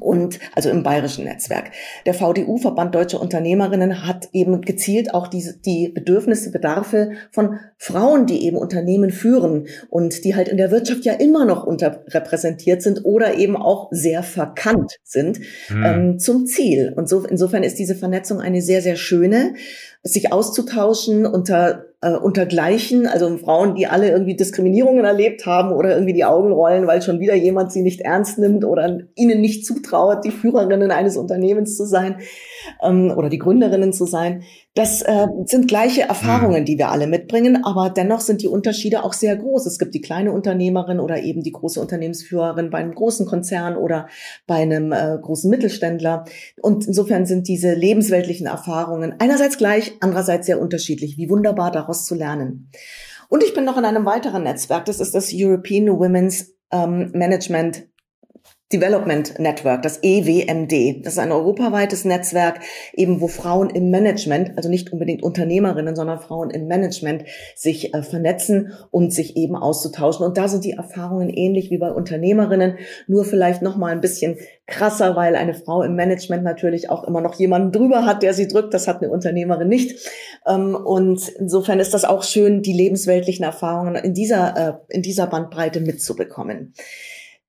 und 0.00 0.38
also 0.54 0.70
im 0.70 0.82
bayerischen 0.82 1.24
Netzwerk. 1.24 1.70
Der 2.06 2.14
VDU, 2.14 2.58
Verband 2.58 2.94
Deutscher 2.94 3.20
Unternehmerinnen, 3.20 4.06
hat 4.06 4.28
eben 4.32 4.62
gezielt 4.62 5.14
auch 5.14 5.28
die, 5.28 5.44
die 5.64 5.88
Bedürfnisse, 5.88 6.50
Bedarfe 6.50 7.12
von 7.30 7.58
Frauen, 7.76 8.26
die 8.26 8.44
eben 8.44 8.56
Unternehmen 8.56 9.10
führen 9.10 9.66
und 9.90 10.24
die 10.24 10.34
halt 10.34 10.48
in 10.48 10.56
der 10.56 10.70
Wirtschaft 10.70 11.04
ja 11.04 11.14
immer 11.14 11.44
noch 11.44 11.64
unterrepräsentiert 11.64 12.82
sind 12.82 13.04
oder 13.04 13.34
eben 13.34 13.56
auch 13.56 13.88
sehr 13.90 14.22
verkannt 14.22 14.96
sind, 15.02 15.40
mhm. 15.68 15.84
ähm, 15.84 16.18
zum 16.18 16.46
Ziel. 16.46 16.92
Und 16.96 17.08
so, 17.08 17.24
insofern 17.24 17.62
ist 17.62 17.78
diese 17.78 17.94
Vernetzung 17.94 18.40
eine 18.40 18.62
sehr, 18.62 18.82
sehr 18.82 18.96
schöne 18.96 19.54
sich 20.04 20.32
auszutauschen 20.32 21.24
unter 21.24 21.86
äh, 22.04 22.16
unter 22.16 22.44
Gleichen, 22.44 23.06
also 23.06 23.34
Frauen, 23.38 23.74
die 23.74 23.86
alle 23.86 24.10
irgendwie 24.10 24.36
Diskriminierungen 24.36 25.04
erlebt 25.04 25.46
haben 25.46 25.72
oder 25.72 25.94
irgendwie 25.94 26.12
die 26.12 26.24
Augen 26.24 26.52
rollen, 26.52 26.86
weil 26.86 27.00
schon 27.00 27.18
wieder 27.18 27.34
jemand 27.34 27.72
sie 27.72 27.82
nicht 27.82 28.02
ernst 28.02 28.38
nimmt 28.38 28.64
oder 28.64 28.98
ihnen 29.14 29.40
nicht 29.40 29.64
zutraut, 29.64 30.24
die 30.24 30.30
Führerinnen 30.30 30.90
eines 30.90 31.16
Unternehmens 31.16 31.76
zu 31.76 31.86
sein 31.86 32.16
ähm, 32.82 33.12
oder 33.16 33.30
die 33.30 33.38
Gründerinnen 33.38 33.92
zu 33.94 34.04
sein. 34.04 34.42
Das 34.74 35.02
äh, 35.02 35.28
sind 35.44 35.68
gleiche 35.68 36.02
Erfahrungen, 36.02 36.62
mhm. 36.62 36.64
die 36.64 36.78
wir 36.78 36.90
alle 36.90 37.06
mitbringen, 37.06 37.64
aber 37.64 37.90
dennoch 37.90 38.20
sind 38.20 38.42
die 38.42 38.48
Unterschiede 38.48 39.04
auch 39.04 39.12
sehr 39.12 39.36
groß. 39.36 39.66
Es 39.66 39.78
gibt 39.78 39.94
die 39.94 40.00
kleine 40.00 40.32
Unternehmerin 40.32 40.98
oder 40.98 41.22
eben 41.22 41.44
die 41.44 41.52
große 41.52 41.80
Unternehmensführerin 41.80 42.70
bei 42.70 42.78
einem 42.78 42.92
großen 42.92 43.24
Konzern 43.24 43.76
oder 43.76 44.08
bei 44.48 44.56
einem 44.56 44.90
äh, 44.90 45.16
großen 45.22 45.48
Mittelständler. 45.48 46.24
Und 46.60 46.88
insofern 46.88 47.24
sind 47.24 47.46
diese 47.46 47.72
lebensweltlichen 47.74 48.48
Erfahrungen 48.48 49.14
einerseits 49.20 49.58
gleich, 49.58 49.92
andererseits 50.00 50.46
sehr 50.46 50.60
unterschiedlich. 50.60 51.16
Wie 51.18 51.30
wunderbar 51.30 51.70
daraus 51.70 52.04
zu 52.04 52.16
lernen. 52.16 52.68
Und 53.28 53.44
ich 53.44 53.54
bin 53.54 53.64
noch 53.64 53.78
in 53.78 53.84
einem 53.84 54.04
weiteren 54.04 54.42
Netzwerk. 54.42 54.86
Das 54.86 54.98
ist 54.98 55.14
das 55.14 55.30
European 55.32 55.86
Women's 55.86 56.52
ähm, 56.72 57.10
Management 57.14 57.86
Development 58.74 59.38
Network, 59.38 59.82
das 59.82 60.00
EWMD. 60.02 61.06
Das 61.06 61.12
ist 61.12 61.18
ein 61.20 61.30
europaweites 61.30 62.04
Netzwerk, 62.04 62.58
eben 62.92 63.20
wo 63.20 63.28
Frauen 63.28 63.70
im 63.70 63.90
Management, 63.90 64.52
also 64.56 64.68
nicht 64.68 64.92
unbedingt 64.92 65.22
Unternehmerinnen, 65.22 65.94
sondern 65.94 66.18
Frauen 66.18 66.50
im 66.50 66.66
Management 66.66 67.22
sich 67.54 67.94
äh, 67.94 68.02
vernetzen 68.02 68.72
und 68.90 69.12
sich 69.12 69.36
eben 69.36 69.54
auszutauschen. 69.54 70.26
Und 70.26 70.36
da 70.36 70.48
sind 70.48 70.64
die 70.64 70.72
Erfahrungen 70.72 71.30
ähnlich 71.30 71.70
wie 71.70 71.78
bei 71.78 71.92
Unternehmerinnen, 71.92 72.78
nur 73.06 73.24
vielleicht 73.24 73.62
noch 73.62 73.76
mal 73.76 73.92
ein 73.92 74.00
bisschen 74.00 74.38
krasser, 74.66 75.14
weil 75.14 75.36
eine 75.36 75.54
Frau 75.54 75.82
im 75.84 75.94
Management 75.94 76.42
natürlich 76.42 76.90
auch 76.90 77.04
immer 77.04 77.20
noch 77.20 77.34
jemanden 77.34 77.70
drüber 77.70 78.06
hat, 78.06 78.24
der 78.24 78.34
sie 78.34 78.48
drückt. 78.48 78.74
Das 78.74 78.88
hat 78.88 79.02
eine 79.02 79.12
Unternehmerin 79.12 79.68
nicht. 79.68 80.10
Ähm, 80.48 80.74
und 80.74 81.28
insofern 81.38 81.78
ist 81.78 81.94
das 81.94 82.04
auch 82.04 82.24
schön, 82.24 82.62
die 82.62 82.72
lebensweltlichen 82.72 83.44
Erfahrungen 83.44 83.94
in 83.94 84.14
dieser, 84.14 84.56
äh, 84.56 84.94
in 84.94 85.02
dieser 85.02 85.28
Bandbreite 85.28 85.80
mitzubekommen. 85.80 86.74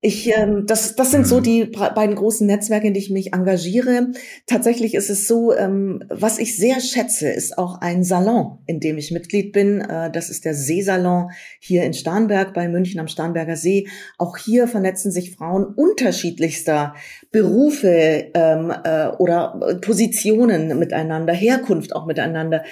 Ich, 0.06 0.32
ähm, 0.32 0.66
das, 0.66 0.94
das 0.94 1.10
sind 1.10 1.26
so 1.26 1.38
mhm. 1.38 1.42
die 1.42 1.64
beiden 1.64 2.14
großen 2.14 2.46
Netzwerke, 2.46 2.86
in 2.86 2.94
die 2.94 3.00
ich 3.00 3.10
mich 3.10 3.32
engagiere. 3.32 4.12
Tatsächlich 4.46 4.94
ist 4.94 5.10
es 5.10 5.26
so, 5.26 5.52
ähm, 5.52 6.04
was 6.08 6.38
ich 6.38 6.56
sehr 6.56 6.78
schätze, 6.80 7.28
ist 7.28 7.58
auch 7.58 7.80
ein 7.80 8.04
Salon, 8.04 8.58
in 8.66 8.78
dem 8.78 8.98
ich 8.98 9.10
Mitglied 9.10 9.50
bin. 9.50 9.80
Äh, 9.80 10.12
das 10.12 10.30
ist 10.30 10.44
der 10.44 10.54
Seesalon 10.54 11.30
hier 11.58 11.82
in 11.82 11.92
Starnberg 11.92 12.54
bei 12.54 12.68
München 12.68 13.00
am 13.00 13.08
Starnberger 13.08 13.56
See. 13.56 13.88
Auch 14.16 14.36
hier 14.36 14.68
vernetzen 14.68 15.10
sich 15.10 15.34
Frauen 15.34 15.64
unterschiedlichster 15.64 16.94
Berufe 17.32 18.26
ähm, 18.32 18.72
äh, 18.84 19.08
oder 19.08 19.78
Positionen 19.80 20.78
miteinander, 20.78 21.32
Herkunft 21.32 21.96
auch 21.96 22.06
miteinander. 22.06 22.62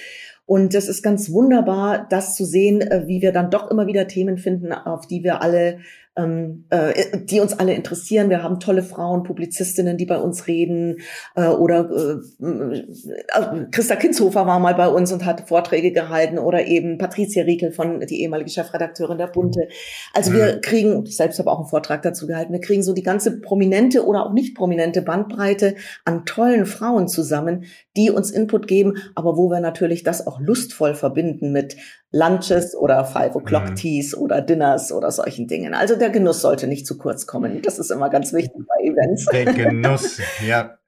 Und 0.46 0.74
das 0.74 0.88
ist 0.88 1.02
ganz 1.02 1.32
wunderbar, 1.32 2.06
das 2.10 2.36
zu 2.36 2.44
sehen, 2.44 2.80
äh, 2.80 3.08
wie 3.08 3.22
wir 3.22 3.32
dann 3.32 3.50
doch 3.50 3.72
immer 3.72 3.88
wieder 3.88 4.06
Themen 4.06 4.38
finden, 4.38 4.72
auf 4.72 5.08
die 5.08 5.24
wir 5.24 5.42
alle 5.42 5.78
ähm, 6.16 6.66
äh, 6.70 7.18
die 7.24 7.40
uns 7.40 7.58
alle 7.58 7.74
interessieren. 7.74 8.30
Wir 8.30 8.42
haben 8.42 8.60
tolle 8.60 8.82
Frauen, 8.82 9.24
Publizistinnen, 9.24 9.96
die 9.96 10.06
bei 10.06 10.18
uns 10.18 10.46
reden. 10.46 10.98
Äh, 11.34 11.48
oder 11.48 11.90
äh, 11.90 12.46
äh, 12.46 13.66
Christa 13.70 13.96
Kinshofer 13.96 14.46
war 14.46 14.60
mal 14.60 14.74
bei 14.74 14.88
uns 14.88 15.12
und 15.12 15.24
hat 15.24 15.48
Vorträge 15.48 15.92
gehalten. 15.92 16.38
Oder 16.38 16.66
eben 16.66 16.98
Patricia 16.98 17.44
Riekel 17.44 17.72
von 17.72 18.00
die 18.00 18.22
ehemalige 18.22 18.50
Chefredakteurin 18.50 19.18
der 19.18 19.26
Bunte. 19.26 19.68
Also 20.12 20.32
wir 20.32 20.56
mhm. 20.56 20.60
kriegen, 20.60 21.04
ich 21.06 21.16
selbst 21.16 21.38
habe 21.38 21.50
auch 21.50 21.58
einen 21.58 21.68
Vortrag 21.68 22.02
dazu 22.02 22.26
gehalten, 22.26 22.52
wir 22.52 22.60
kriegen 22.60 22.82
so 22.82 22.92
die 22.92 23.02
ganze 23.02 23.40
prominente 23.40 24.06
oder 24.06 24.26
auch 24.26 24.32
nicht 24.32 24.54
prominente 24.54 25.02
Bandbreite 25.02 25.74
an 26.04 26.24
tollen 26.24 26.66
Frauen 26.66 27.08
zusammen, 27.08 27.64
die 27.96 28.10
uns 28.10 28.30
Input 28.30 28.66
geben, 28.66 28.94
aber 29.14 29.36
wo 29.36 29.50
wir 29.50 29.60
natürlich 29.60 30.02
das 30.02 30.26
auch 30.26 30.40
lustvoll 30.40 30.94
verbinden 30.94 31.52
mit 31.52 31.76
Lunches 32.14 32.76
oder 32.76 33.04
Five 33.04 33.34
O'Clock 33.34 33.70
mhm. 33.70 33.74
Teas 33.74 34.16
oder 34.16 34.40
Dinners 34.40 34.92
oder 34.92 35.10
solchen 35.10 35.48
Dingen. 35.48 35.74
Also 35.74 35.96
der 35.96 36.10
Genuss 36.10 36.42
sollte 36.42 36.68
nicht 36.68 36.86
zu 36.86 36.96
kurz 36.96 37.26
kommen. 37.26 37.60
Das 37.62 37.80
ist 37.80 37.90
immer 37.90 38.08
ganz 38.08 38.32
wichtig 38.32 38.62
bei 38.68 38.84
Events. 38.88 39.26
Der 39.26 39.44
Genuss, 39.52 40.20
ja. 40.46 40.78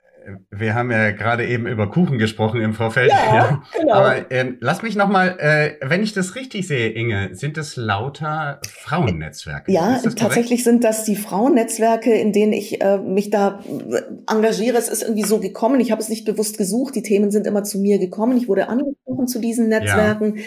Wir 0.50 0.74
haben 0.74 0.90
ja 0.90 1.12
gerade 1.12 1.46
eben 1.46 1.68
über 1.68 1.88
Kuchen 1.88 2.18
gesprochen 2.18 2.60
im 2.60 2.74
Vorfeld. 2.74 3.10
Ja, 3.10 3.34
ja. 3.34 3.62
genau. 3.78 3.94
Aber 3.94 4.30
ähm, 4.30 4.56
lass 4.60 4.82
mich 4.82 4.96
noch 4.96 5.08
mal, 5.08 5.36
äh, 5.38 5.74
wenn 5.88 6.02
ich 6.02 6.14
das 6.14 6.34
richtig 6.34 6.66
sehe, 6.66 6.90
Inge, 6.90 7.30
sind 7.32 7.58
es 7.58 7.76
lauter 7.76 8.60
Frauennetzwerke? 8.68 9.70
Ja, 9.70 10.00
tatsächlich 10.16 10.64
sind 10.64 10.82
das 10.82 11.04
die 11.04 11.14
Frauennetzwerke, 11.14 12.12
in 12.12 12.32
denen 12.32 12.52
ich 12.52 12.80
äh, 12.82 12.98
mich 12.98 13.30
da 13.30 13.60
äh, 13.68 14.02
engagiere. 14.28 14.76
Es 14.76 14.88
ist 14.88 15.02
irgendwie 15.02 15.24
so 15.24 15.38
gekommen. 15.38 15.80
Ich 15.80 15.92
habe 15.92 16.00
es 16.00 16.08
nicht 16.08 16.24
bewusst 16.24 16.58
gesucht. 16.58 16.96
Die 16.96 17.02
Themen 17.02 17.30
sind 17.30 17.46
immer 17.46 17.62
zu 17.62 17.78
mir 17.78 17.98
gekommen. 17.98 18.36
Ich 18.36 18.48
wurde 18.48 18.68
angesprochen 18.68 19.28
zu 19.28 19.40
diesen 19.40 19.68
Netzwerken. 19.68 20.36
Ja. 20.36 20.42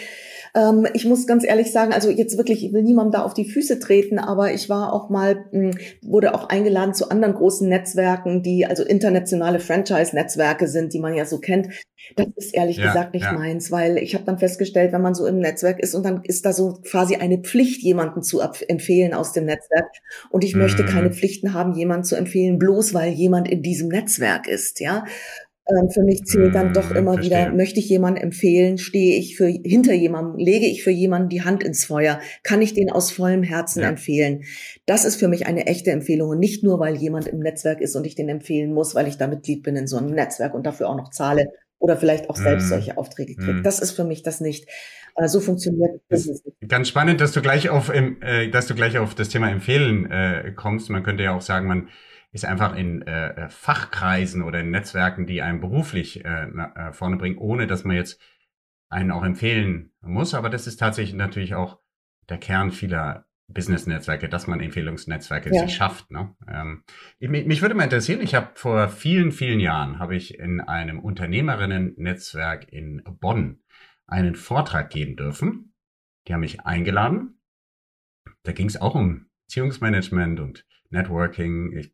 Ähm, 0.54 0.86
ich 0.94 1.04
muss 1.04 1.26
ganz 1.26 1.44
ehrlich 1.44 1.72
sagen, 1.72 1.92
also 1.92 2.10
jetzt 2.10 2.36
wirklich, 2.36 2.64
ich 2.64 2.72
will 2.72 2.82
niemandem 2.82 3.12
da 3.12 3.22
auf 3.24 3.34
die 3.34 3.48
Füße 3.48 3.78
treten, 3.78 4.18
aber 4.18 4.52
ich 4.52 4.68
war 4.68 4.92
auch 4.92 5.10
mal, 5.10 5.46
mh, 5.52 5.70
hm, 5.70 5.78
wurde 6.02 6.34
auch 6.34 6.48
eingeladen 6.48 6.94
zu 6.94 7.10
anderen 7.10 7.34
großen 7.34 7.68
Netzwerken, 7.68 8.42
die 8.42 8.66
also 8.66 8.84
internationale 8.84 9.60
Franchise-Netzwerke 9.60 10.66
sind, 10.68 10.92
die 10.92 11.00
man 11.00 11.14
ja 11.14 11.24
so 11.24 11.38
kennt. 11.38 11.68
Das 12.16 12.26
ist 12.36 12.54
ehrlich 12.54 12.78
ja, 12.78 12.86
gesagt 12.86 13.14
nicht 13.14 13.24
ja. 13.24 13.32
meins, 13.32 13.70
weil 13.70 13.98
ich 13.98 14.14
habe 14.14 14.24
dann 14.24 14.38
festgestellt, 14.38 14.92
wenn 14.92 15.02
man 15.02 15.14
so 15.14 15.26
im 15.26 15.38
Netzwerk 15.38 15.80
ist 15.80 15.94
und 15.94 16.04
dann 16.04 16.22
ist 16.24 16.44
da 16.46 16.52
so 16.52 16.80
quasi 16.82 17.16
eine 17.16 17.38
Pflicht, 17.38 17.82
jemanden 17.82 18.22
zu 18.22 18.40
empfehlen 18.40 19.14
aus 19.14 19.32
dem 19.32 19.44
Netzwerk. 19.44 19.90
Und 20.30 20.42
ich 20.42 20.54
mm. 20.54 20.58
möchte 20.58 20.84
keine 20.84 21.12
Pflichten 21.12 21.54
haben, 21.54 21.74
jemanden 21.74 22.04
zu 22.04 22.16
empfehlen, 22.16 22.58
bloß 22.58 22.94
weil 22.94 23.12
jemand 23.12 23.48
in 23.48 23.62
diesem 23.62 23.88
Netzwerk 23.88 24.48
ist, 24.48 24.80
ja. 24.80 25.04
Ähm, 25.68 25.90
für 25.90 26.02
mich 26.02 26.24
zählt 26.24 26.54
dann 26.54 26.72
doch 26.72 26.90
hm, 26.90 26.96
immer 26.96 27.12
Verstehe. 27.14 27.38
wieder, 27.38 27.52
möchte 27.54 27.80
ich 27.80 27.88
jemanden 27.88 28.20
empfehlen, 28.20 28.78
stehe 28.78 29.18
ich 29.18 29.36
für, 29.36 29.46
hinter 29.46 29.92
jemandem, 29.94 30.36
lege 30.38 30.66
ich 30.66 30.82
für 30.82 30.90
jemanden 30.90 31.28
die 31.28 31.42
Hand 31.42 31.62
ins 31.62 31.84
Feuer, 31.84 32.20
kann 32.42 32.62
ich 32.62 32.74
den 32.74 32.90
aus 32.90 33.10
vollem 33.12 33.42
Herzen 33.42 33.82
ja. 33.82 33.88
empfehlen. 33.88 34.44
Das 34.86 35.04
ist 35.04 35.16
für 35.16 35.28
mich 35.28 35.46
eine 35.46 35.66
echte 35.66 35.90
Empfehlung 35.90 36.30
und 36.30 36.38
nicht 36.38 36.64
nur, 36.64 36.80
weil 36.80 36.96
jemand 36.96 37.28
im 37.28 37.38
Netzwerk 37.38 37.80
ist 37.80 37.94
und 37.94 38.06
ich 38.06 38.14
den 38.14 38.28
empfehlen 38.28 38.72
muss, 38.72 38.94
weil 38.94 39.06
ich 39.06 39.16
da 39.16 39.26
Mitglied 39.26 39.62
bin 39.62 39.76
in 39.76 39.86
so 39.86 39.96
einem 39.96 40.10
Netzwerk 40.10 40.54
und 40.54 40.66
dafür 40.66 40.88
auch 40.88 40.96
noch 40.96 41.10
zahle 41.10 41.48
oder 41.78 41.96
vielleicht 41.96 42.28
auch 42.28 42.36
selbst 42.36 42.66
mm. 42.66 42.68
solche 42.68 42.98
Aufträge 42.98 43.34
kriege. 43.36 43.54
Mm. 43.54 43.62
Das 43.62 43.80
ist 43.80 43.92
für 43.92 44.04
mich 44.04 44.22
das 44.22 44.40
nicht. 44.40 44.68
Äh, 45.16 45.28
so 45.28 45.40
funktioniert 45.40 46.06
Business. 46.08 46.42
Ganz 46.68 46.88
spannend, 46.88 47.20
dass 47.20 47.32
du 47.32 47.40
gleich 47.40 47.70
auf, 47.70 47.90
äh, 47.90 48.48
dass 48.48 48.66
du 48.66 48.74
gleich 48.74 48.98
auf 48.98 49.14
das 49.14 49.30
Thema 49.30 49.50
Empfehlen 49.50 50.10
äh, 50.10 50.52
kommst. 50.54 50.90
Man 50.90 51.02
könnte 51.02 51.22
ja 51.22 51.34
auch 51.34 51.40
sagen, 51.40 51.66
man 51.66 51.88
ist 52.32 52.44
einfach 52.44 52.76
in 52.76 53.02
äh, 53.02 53.48
Fachkreisen 53.48 54.42
oder 54.42 54.60
in 54.60 54.70
Netzwerken, 54.70 55.26
die 55.26 55.42
einen 55.42 55.60
beruflich 55.60 56.24
äh, 56.24 56.44
äh, 56.44 56.92
vorne 56.92 57.16
bringen, 57.16 57.38
ohne 57.38 57.66
dass 57.66 57.84
man 57.84 57.96
jetzt 57.96 58.20
einen 58.88 59.10
auch 59.10 59.24
empfehlen 59.24 59.92
muss. 60.00 60.34
Aber 60.34 60.50
das 60.50 60.66
ist 60.66 60.76
tatsächlich 60.76 61.14
natürlich 61.14 61.54
auch 61.54 61.80
der 62.28 62.38
Kern 62.38 62.70
vieler 62.70 63.26
Business-Netzwerke, 63.48 64.28
dass 64.28 64.46
man 64.46 64.60
Empfehlungsnetzwerke 64.60 65.52
ja. 65.52 65.62
sich 65.62 65.74
schafft. 65.74 66.10
Ne? 66.10 66.34
Ähm, 66.48 66.84
mich, 67.18 67.46
mich 67.46 67.62
würde 67.62 67.74
mal 67.74 67.84
interessieren, 67.84 68.20
ich 68.20 68.34
habe 68.34 68.50
vor 68.54 68.88
vielen, 68.88 69.32
vielen 69.32 69.60
Jahren, 69.60 69.98
habe 69.98 70.14
ich 70.14 70.38
in 70.38 70.60
einem 70.60 71.00
Unternehmerinnen-Netzwerk 71.00 72.72
in 72.72 73.02
Bonn 73.04 73.60
einen 74.06 74.34
Vortrag 74.34 74.90
geben 74.90 75.16
dürfen. 75.16 75.74
Die 76.26 76.34
haben 76.34 76.40
mich 76.40 76.60
eingeladen. 76.60 77.40
Da 78.42 78.52
ging 78.52 78.66
es 78.66 78.80
auch 78.80 78.94
um 78.94 79.26
Beziehungsmanagement 79.46 80.40
und 80.40 80.66
Networking. 80.90 81.76
Ich 81.76 81.92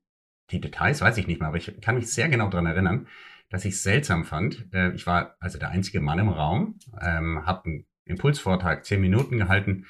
die 0.50 0.60
Details 0.60 1.00
weiß 1.00 1.18
ich 1.18 1.26
nicht 1.26 1.40
mehr, 1.40 1.48
aber 1.48 1.58
ich 1.58 1.80
kann 1.80 1.96
mich 1.96 2.10
sehr 2.10 2.28
genau 2.28 2.48
daran 2.48 2.66
erinnern, 2.66 3.08
dass 3.50 3.64
ich 3.64 3.74
es 3.74 3.82
seltsam 3.82 4.24
fand. 4.24 4.72
Äh, 4.72 4.92
ich 4.92 5.06
war 5.06 5.36
also 5.40 5.58
der 5.58 5.70
einzige 5.70 6.00
Mann 6.00 6.18
im 6.18 6.28
Raum, 6.28 6.78
ähm, 7.00 7.46
habe 7.46 7.66
einen 7.66 7.86
Impulsvortrag 8.04 8.84
zehn 8.84 9.00
Minuten 9.00 9.38
gehalten 9.38 9.86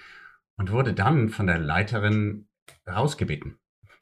und 0.56 0.72
wurde 0.72 0.94
dann 0.94 1.28
von 1.28 1.46
der 1.46 1.58
Leiterin 1.58 2.48
rausgebeten. 2.86 3.58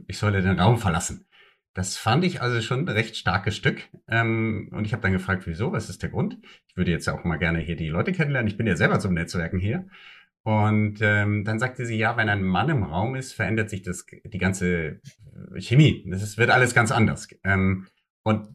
Ich 0.07 0.19
solle 0.19 0.43
den 0.43 0.59
Raum 0.59 0.79
verlassen. 0.79 1.27
Das 1.75 1.97
fand 1.97 2.25
ich 2.25 2.41
also 2.41 2.61
schon 2.61 2.81
ein 2.81 2.89
recht 2.89 3.17
starkes 3.17 3.57
Stück. 3.57 3.83
Ähm, 4.07 4.69
und 4.73 4.87
ich 4.87 4.93
habe 4.93 5.03
dann 5.03 5.13
gefragt, 5.13 5.43
wieso, 5.47 5.73
was 5.73 5.91
ist 5.91 6.03
der 6.03 6.11
Grund? 6.11 6.39
Ich 6.69 6.77
würde 6.77 6.93
jetzt 6.93 7.09
auch 7.09 7.25
mal 7.25 7.37
gerne 7.37 7.59
hier 7.59 7.75
die 7.75 7.89
Leute 7.89 8.13
kennenlernen. 8.13 8.49
Ich 8.49 8.57
bin 8.57 8.67
ja 8.67 8.77
selber 8.77 9.01
zum 9.01 9.15
Netzwerken 9.15 9.59
hier. 9.59 9.89
Und 10.45 10.99
ähm, 11.01 11.45
dann 11.45 11.59
sagte 11.59 11.87
sie, 11.87 11.97
ja, 11.97 12.17
wenn 12.17 12.29
ein 12.29 12.43
Mann 12.43 12.69
im 12.69 12.83
Raum 12.83 13.17
ist, 13.17 13.33
verändert 13.33 13.71
sich 13.71 13.83
das 13.83 14.05
die 14.25 14.39
ganze 14.39 15.01
Chemie. 15.59 16.05
Das 16.07 16.37
wird 16.37 16.51
alles 16.51 16.75
ganz 16.75 16.93
anders. 16.93 17.29
Ähm, 17.45 17.87
und 18.23 18.55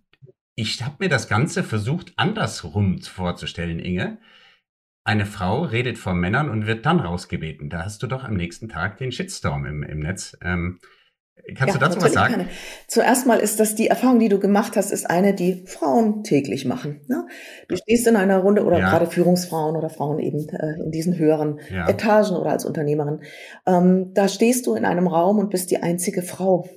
ich 0.55 0.83
habe 0.83 0.97
mir 0.99 1.09
das 1.09 1.27
Ganze 1.27 1.63
versucht, 1.63 2.13
andersrum 2.15 3.01
vorzustellen, 3.01 3.79
Inge. 3.79 4.19
Eine 5.03 5.25
Frau 5.25 5.63
redet 5.63 5.97
vor 5.97 6.13
Männern 6.13 6.49
und 6.49 6.67
wird 6.67 6.85
dann 6.85 6.99
rausgebeten. 6.99 7.69
Da 7.69 7.85
hast 7.85 8.03
du 8.03 8.07
doch 8.07 8.23
am 8.23 8.35
nächsten 8.35 8.69
Tag 8.69 8.97
den 8.97 9.11
Shitstorm 9.11 9.65
im, 9.65 9.81
im 9.81 9.99
Netz. 9.99 10.37
Ähm, 10.41 10.79
Kannst 11.55 11.75
ja, 11.75 11.79
du 11.79 11.85
dazu 11.85 12.01
was 12.01 12.13
sagen? 12.13 12.33
Keine. 12.33 12.47
Zuerst 12.87 13.25
mal 13.25 13.39
ist 13.39 13.59
das 13.59 13.75
die 13.75 13.87
Erfahrung, 13.87 14.19
die 14.19 14.29
du 14.29 14.39
gemacht 14.39 14.75
hast, 14.75 14.91
ist 14.91 15.09
eine, 15.09 15.33
die 15.33 15.63
Frauen 15.65 16.23
täglich 16.23 16.65
machen. 16.65 17.01
Ne? 17.07 17.25
Du 17.67 17.75
stehst 17.75 18.07
in 18.07 18.15
einer 18.15 18.39
Runde 18.39 18.63
oder 18.65 18.79
ja. 18.79 18.89
gerade 18.89 19.07
Führungsfrauen 19.07 19.75
oder 19.75 19.89
Frauen 19.89 20.19
eben 20.19 20.47
äh, 20.49 20.83
in 20.83 20.91
diesen 20.91 21.17
höheren 21.17 21.59
ja. 21.71 21.87
Etagen 21.87 22.35
oder 22.35 22.51
als 22.51 22.65
Unternehmerin. 22.65 23.21
Ähm, 23.65 24.13
da 24.13 24.27
stehst 24.27 24.67
du 24.67 24.75
in 24.75 24.85
einem 24.85 25.07
Raum 25.07 25.39
und 25.39 25.49
bist 25.49 25.71
die 25.71 25.81
einzige 25.81 26.21
Frau. 26.21 26.67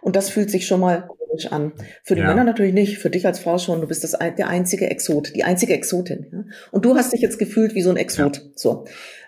Und 0.00 0.16
das 0.16 0.30
fühlt 0.30 0.50
sich 0.50 0.66
schon 0.66 0.80
mal 0.80 1.06
komisch 1.06 1.52
an. 1.52 1.72
Für 2.02 2.14
die 2.14 2.22
ja. 2.22 2.28
Männer 2.28 2.44
natürlich 2.44 2.72
nicht, 2.72 2.98
für 2.98 3.10
dich 3.10 3.26
als 3.26 3.38
Frau 3.38 3.58
schon. 3.58 3.80
Du 3.80 3.86
bist 3.86 4.02
das, 4.04 4.12
der 4.12 4.48
einzige 4.48 4.90
Exot, 4.90 5.34
die 5.34 5.44
einzige 5.44 5.74
Exotin. 5.74 6.26
Ja? 6.32 6.44
Und 6.72 6.84
du 6.84 6.96
hast 6.96 7.12
dich 7.12 7.20
jetzt 7.20 7.38
gefühlt 7.38 7.74
wie 7.74 7.82
so 7.82 7.90
ein 7.90 7.96
Exot. 7.96 8.42
So. 8.54 8.86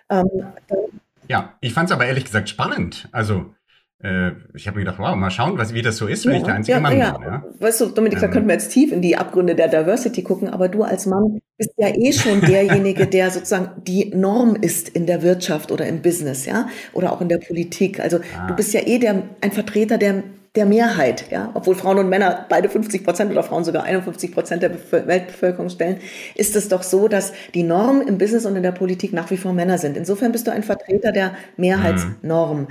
Ähm, 0.09 0.27
ja, 1.27 1.57
ich 1.61 1.73
fand 1.73 1.89
es 1.89 1.93
aber 1.93 2.05
ehrlich 2.07 2.25
gesagt 2.25 2.49
spannend. 2.49 3.07
Also 3.11 3.53
äh, 4.01 4.31
ich 4.53 4.67
habe 4.67 4.77
mir 4.77 4.85
gedacht, 4.85 4.99
wow, 4.99 5.15
mal 5.15 5.29
schauen, 5.29 5.57
was, 5.57 5.73
wie 5.73 5.81
das 5.81 5.97
so 5.97 6.07
ist, 6.07 6.25
wenn 6.25 6.33
ja, 6.33 6.37
ich 6.39 6.45
der 6.45 6.55
einzige 6.55 6.77
ja, 6.77 6.79
Mann 6.79 6.97
ja. 6.97 7.17
bin. 7.17 7.27
Ja. 7.27 7.43
Weißt 7.59 7.81
du, 7.81 7.87
Dominik, 7.87 8.19
da 8.19 8.27
ähm. 8.27 8.31
könnten 8.31 8.47
wir 8.47 8.53
jetzt 8.53 8.71
tief 8.71 8.91
in 8.91 9.01
die 9.01 9.17
Abgründe 9.17 9.55
der 9.55 9.67
Diversity 9.67 10.23
gucken, 10.23 10.47
aber 10.47 10.69
du 10.69 10.83
als 10.83 11.05
Mann 11.05 11.41
bist 11.57 11.71
ja 11.77 11.89
eh 11.89 12.13
schon 12.13 12.39
derjenige, 12.47 13.07
der 13.07 13.29
sozusagen 13.29 13.83
die 13.83 14.11
Norm 14.15 14.55
ist 14.55 14.89
in 14.89 15.05
der 15.05 15.21
Wirtschaft 15.21 15.71
oder 15.71 15.85
im 15.85 16.01
Business, 16.01 16.45
ja, 16.45 16.67
oder 16.93 17.11
auch 17.11 17.19
in 17.19 17.27
der 17.27 17.39
Politik. 17.39 17.99
Also 17.99 18.19
ah. 18.37 18.47
du 18.47 18.55
bist 18.55 18.73
ja 18.73 18.81
eh 18.85 18.99
der, 18.99 19.23
ein 19.41 19.51
Vertreter 19.51 19.97
der 19.97 20.23
der 20.55 20.65
Mehrheit, 20.65 21.25
ja, 21.29 21.51
obwohl 21.53 21.75
Frauen 21.75 21.99
und 21.99 22.09
Männer 22.09 22.45
beide 22.49 22.69
50 22.69 23.03
Prozent 23.03 23.31
oder 23.31 23.43
Frauen 23.43 23.63
sogar 23.63 23.83
51 23.83 24.31
Prozent 24.31 24.63
der 24.63 24.71
Weltbevölkerung 24.91 25.69
stellen, 25.69 25.97
ist 26.35 26.55
es 26.55 26.69
doch 26.69 26.83
so, 26.83 27.07
dass 27.07 27.33
die 27.53 27.63
Norm 27.63 28.01
im 28.01 28.17
Business 28.17 28.45
und 28.45 28.55
in 28.55 28.63
der 28.63 28.71
Politik 28.71 29.13
nach 29.13 29.29
wie 29.29 29.37
vor 29.37 29.53
Männer 29.53 29.77
sind. 29.77 29.95
Insofern 29.95 30.31
bist 30.31 30.47
du 30.47 30.51
ein 30.51 30.63
Vertreter 30.63 31.11
der 31.11 31.35
Mehrheitsnorm. 31.57 32.61
Mhm. 32.61 32.67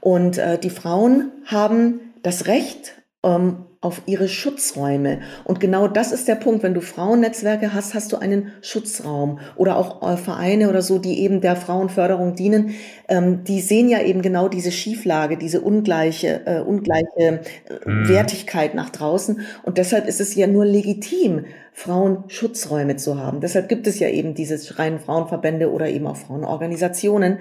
Und 0.00 0.38
äh, 0.38 0.58
die 0.58 0.70
Frauen 0.70 1.32
haben 1.46 2.12
das 2.22 2.46
Recht 2.46 2.94
ähm, 3.24 3.66
auf 3.86 4.02
ihre 4.06 4.26
Schutzräume. 4.26 5.20
Und 5.44 5.60
genau 5.60 5.86
das 5.86 6.10
ist 6.10 6.26
der 6.26 6.34
Punkt. 6.34 6.64
Wenn 6.64 6.74
du 6.74 6.80
Frauennetzwerke 6.80 7.72
hast, 7.72 7.94
hast 7.94 8.12
du 8.12 8.16
einen 8.16 8.50
Schutzraum 8.62 9.38
oder 9.54 9.76
auch 9.76 10.02
äh, 10.02 10.16
Vereine 10.16 10.68
oder 10.68 10.82
so, 10.82 10.98
die 10.98 11.20
eben 11.20 11.40
der 11.40 11.54
Frauenförderung 11.54 12.34
dienen. 12.34 12.74
Ähm, 13.06 13.44
die 13.44 13.60
sehen 13.60 13.88
ja 13.88 14.02
eben 14.02 14.22
genau 14.22 14.48
diese 14.48 14.72
Schieflage, 14.72 15.36
diese 15.36 15.60
ungleiche, 15.60 16.44
äh, 16.46 16.60
ungleiche 16.62 17.06
äh, 17.18 17.88
mhm. 17.88 18.08
Wertigkeit 18.08 18.74
nach 18.74 18.90
draußen. 18.90 19.38
Und 19.62 19.78
deshalb 19.78 20.08
ist 20.08 20.20
es 20.20 20.34
ja 20.34 20.48
nur 20.48 20.64
legitim, 20.64 21.44
Frauenschutzräume 21.72 22.96
zu 22.96 23.20
haben. 23.20 23.40
Deshalb 23.40 23.68
gibt 23.68 23.86
es 23.86 24.00
ja 24.00 24.08
eben 24.08 24.34
diese 24.34 24.78
reinen 24.78 24.98
Frauenverbände 24.98 25.70
oder 25.70 25.88
eben 25.88 26.08
auch 26.08 26.16
Frauenorganisationen, 26.16 27.38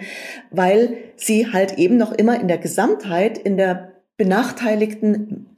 weil 0.52 0.98
sie 1.16 1.52
halt 1.52 1.80
eben 1.80 1.98
noch 1.98 2.12
immer 2.12 2.40
in 2.40 2.48
der 2.48 2.60
Gesamtheit 2.60 3.40
in 3.40 3.58
der 3.58 3.94
benachteiligten 4.18 5.55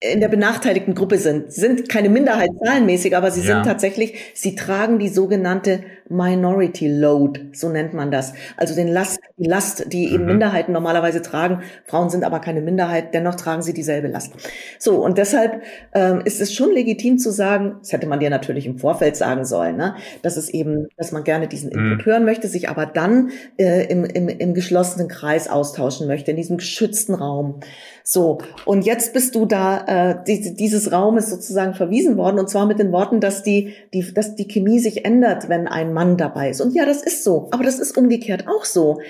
in 0.00 0.20
der 0.20 0.28
benachteiligten 0.28 0.94
Gruppe 0.94 1.18
sind. 1.18 1.52
Sind 1.52 1.88
keine 1.88 2.08
Minderheit 2.08 2.50
zahlenmäßig, 2.62 3.16
aber 3.16 3.30
sie 3.30 3.40
ja. 3.40 3.46
sind 3.46 3.64
tatsächlich, 3.64 4.14
sie 4.34 4.54
tragen 4.54 4.98
die 4.98 5.08
sogenannte 5.08 5.84
Minority 6.08 6.88
Load, 6.88 7.50
so 7.52 7.68
nennt 7.68 7.94
man 7.94 8.10
das. 8.10 8.32
Also 8.56 8.74
den 8.74 8.88
Last, 8.88 9.18
die 9.36 9.48
Last, 9.48 9.92
die 9.92 10.12
eben 10.12 10.24
mhm. 10.24 10.30
Minderheiten 10.30 10.72
normalerweise 10.72 11.22
tragen. 11.22 11.62
Frauen 11.84 12.10
sind 12.10 12.24
aber 12.24 12.40
keine 12.40 12.60
Minderheit, 12.60 13.14
dennoch 13.14 13.34
tragen 13.34 13.62
sie 13.62 13.72
dieselbe 13.72 14.08
Last. 14.08 14.32
So, 14.78 15.04
und 15.04 15.18
deshalb 15.18 15.62
ähm, 15.94 16.22
ist 16.24 16.40
es 16.40 16.54
schon 16.54 16.72
legitim 16.72 17.18
zu 17.18 17.30
sagen, 17.30 17.76
das 17.80 17.92
hätte 17.92 18.06
man 18.06 18.20
dir 18.20 18.30
natürlich 18.30 18.66
im 18.66 18.78
Vorfeld 18.78 19.16
sagen 19.16 19.44
sollen, 19.44 19.76
ne, 19.76 19.96
dass 20.22 20.36
es 20.36 20.48
eben, 20.48 20.88
dass 20.96 21.12
man 21.12 21.24
gerne 21.24 21.48
diesen 21.48 21.70
mhm. 21.70 21.92
Input 21.92 22.06
mhm. 22.06 22.10
hören 22.10 22.24
möchte, 22.24 22.48
sich 22.48 22.68
aber 22.68 22.86
dann 22.86 23.30
äh, 23.58 23.86
im, 23.86 24.04
im, 24.04 24.28
im 24.28 24.54
geschlossenen 24.54 25.08
Kreis 25.08 25.48
austauschen 25.48 26.06
möchte, 26.06 26.30
in 26.30 26.36
diesem 26.36 26.58
geschützten 26.58 27.14
Raum. 27.14 27.60
So, 28.04 28.38
und 28.64 28.86
jetzt 28.86 29.12
bist 29.12 29.34
du 29.34 29.46
da, 29.46 29.84
äh, 30.12 30.24
die, 30.26 30.54
dieses 30.54 30.92
Raum 30.92 31.18
ist 31.18 31.30
sozusagen 31.30 31.74
verwiesen 31.74 32.16
worden, 32.16 32.38
und 32.38 32.48
zwar 32.48 32.66
mit 32.66 32.78
den 32.78 32.92
Worten, 32.92 33.20
dass 33.20 33.42
die, 33.42 33.74
die, 33.92 34.14
dass 34.14 34.36
die 34.36 34.46
Chemie 34.46 34.78
sich 34.78 35.04
ändert, 35.04 35.48
wenn 35.48 35.66
ein 35.66 35.92
Mann 35.96 36.18
dabei 36.18 36.50
ist. 36.50 36.60
Und 36.60 36.74
ja, 36.74 36.84
das 36.84 37.02
ist 37.02 37.24
so, 37.24 37.48
aber 37.50 37.64
das 37.64 37.78
ist 37.78 37.96
umgekehrt 37.96 38.46
auch 38.46 38.66
so. 38.66 39.00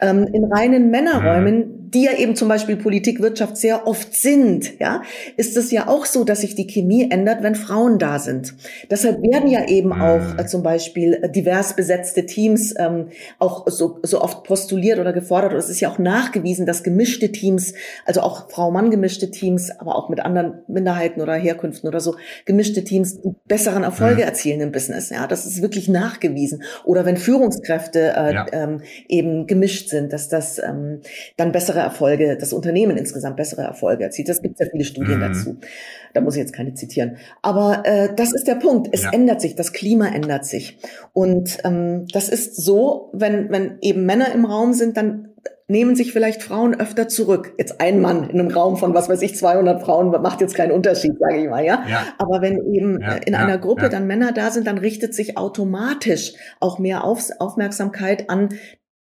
Ähm, 0.00 0.26
in 0.32 0.44
reinen 0.44 0.90
Männerräumen 0.90 1.76
die 1.96 2.04
ja 2.04 2.12
eben 2.12 2.36
zum 2.36 2.48
Beispiel 2.48 2.76
Politik, 2.76 3.20
Wirtschaft 3.20 3.56
sehr 3.56 3.86
oft 3.86 4.14
sind, 4.14 4.78
ja, 4.78 5.02
ist 5.36 5.56
es 5.56 5.70
ja 5.70 5.88
auch 5.88 6.04
so, 6.04 6.24
dass 6.24 6.40
sich 6.40 6.54
die 6.54 6.66
Chemie 6.66 7.10
ändert, 7.10 7.42
wenn 7.42 7.54
Frauen 7.54 7.98
da 7.98 8.18
sind. 8.18 8.54
Deshalb 8.90 9.22
werden 9.22 9.48
ja 9.48 9.66
eben 9.66 9.90
mhm. 9.90 10.02
auch 10.02 10.38
äh, 10.38 10.46
zum 10.46 10.62
Beispiel 10.62 11.14
äh, 11.22 11.30
divers 11.30 11.74
besetzte 11.76 12.26
Teams 12.26 12.74
ähm, 12.78 13.08
auch 13.38 13.66
so, 13.68 13.98
so 14.02 14.20
oft 14.20 14.44
postuliert 14.44 14.98
oder 14.98 15.12
gefordert. 15.12 15.52
Und 15.52 15.58
es 15.58 15.68
ist 15.68 15.80
ja 15.80 15.90
auch 15.90 15.98
nachgewiesen, 15.98 16.66
dass 16.66 16.82
gemischte 16.82 17.32
Teams, 17.32 17.74
also 18.04 18.20
auch 18.20 18.50
Frau-Mann 18.50 18.90
gemischte 18.90 19.30
Teams, 19.30 19.70
aber 19.78 19.96
auch 19.96 20.08
mit 20.08 20.20
anderen 20.20 20.62
Minderheiten 20.68 21.20
oder 21.20 21.34
Herkünften 21.34 21.88
oder 21.88 22.00
so, 22.00 22.16
gemischte 22.44 22.84
Teams 22.84 23.18
besseren 23.46 23.84
Erfolge 23.84 24.22
mhm. 24.22 24.28
erzielen 24.28 24.60
im 24.60 24.72
Business. 24.72 25.10
Ja, 25.10 25.26
das 25.26 25.46
ist 25.46 25.62
wirklich 25.62 25.88
nachgewiesen. 25.88 26.62
Oder 26.84 27.04
wenn 27.06 27.16
Führungskräfte 27.16 28.14
äh, 28.16 28.34
ja. 28.34 28.46
ähm, 28.52 28.82
eben 29.08 29.46
gemischt 29.46 29.85
sind, 29.88 30.12
dass 30.12 30.28
das 30.28 30.58
ähm, 30.58 31.00
dann 31.36 31.52
bessere 31.52 31.80
Erfolge, 31.80 32.36
das 32.38 32.52
Unternehmen 32.52 32.96
insgesamt 32.96 33.36
bessere 33.36 33.62
Erfolge 33.62 34.04
erzielt. 34.04 34.28
Das 34.28 34.42
gibt 34.42 34.60
ja 34.60 34.66
viele 34.70 34.84
Studien 34.84 35.18
mhm. 35.18 35.32
dazu. 35.32 35.56
Da 36.14 36.20
muss 36.20 36.34
ich 36.34 36.40
jetzt 36.40 36.52
keine 36.52 36.74
zitieren. 36.74 37.16
Aber 37.42 37.82
äh, 37.84 38.08
das 38.14 38.32
ist 38.32 38.46
der 38.46 38.54
Punkt. 38.54 38.88
Es 38.92 39.04
ja. 39.04 39.10
ändert 39.12 39.40
sich, 39.40 39.54
das 39.54 39.72
Klima 39.72 40.08
ändert 40.08 40.44
sich. 40.44 40.78
Und 41.12 41.58
ähm, 41.64 42.06
das 42.12 42.28
ist 42.28 42.56
so, 42.56 43.10
wenn, 43.12 43.50
wenn 43.50 43.78
eben 43.80 44.06
Männer 44.06 44.32
im 44.32 44.44
Raum 44.44 44.72
sind, 44.72 44.96
dann 44.96 45.28
nehmen 45.68 45.96
sich 45.96 46.12
vielleicht 46.12 46.42
Frauen 46.42 46.78
öfter 46.78 47.08
zurück. 47.08 47.54
Jetzt 47.58 47.80
ein 47.80 48.00
Mann 48.00 48.30
in 48.30 48.38
einem 48.38 48.50
Raum 48.50 48.76
von, 48.76 48.94
was 48.94 49.08
weiß 49.08 49.20
ich, 49.22 49.36
200 49.36 49.82
Frauen 49.82 50.10
macht 50.10 50.40
jetzt 50.40 50.54
keinen 50.54 50.70
Unterschied, 50.70 51.18
sage 51.18 51.42
ich 51.42 51.48
mal, 51.48 51.64
ja? 51.64 51.84
ja. 51.88 52.04
Aber 52.18 52.40
wenn 52.40 52.72
eben 52.72 53.00
ja, 53.00 53.14
in 53.14 53.32
ja, 53.32 53.40
einer 53.40 53.58
Gruppe 53.58 53.88
dann 53.88 54.06
Männer 54.06 54.32
da 54.32 54.50
sind, 54.50 54.66
dann 54.66 54.78
richtet 54.78 55.14
sich 55.14 55.36
automatisch 55.36 56.34
auch 56.60 56.78
mehr 56.78 57.04
Auf 57.04 57.30
Aufmerksamkeit 57.38 58.30
an 58.30 58.50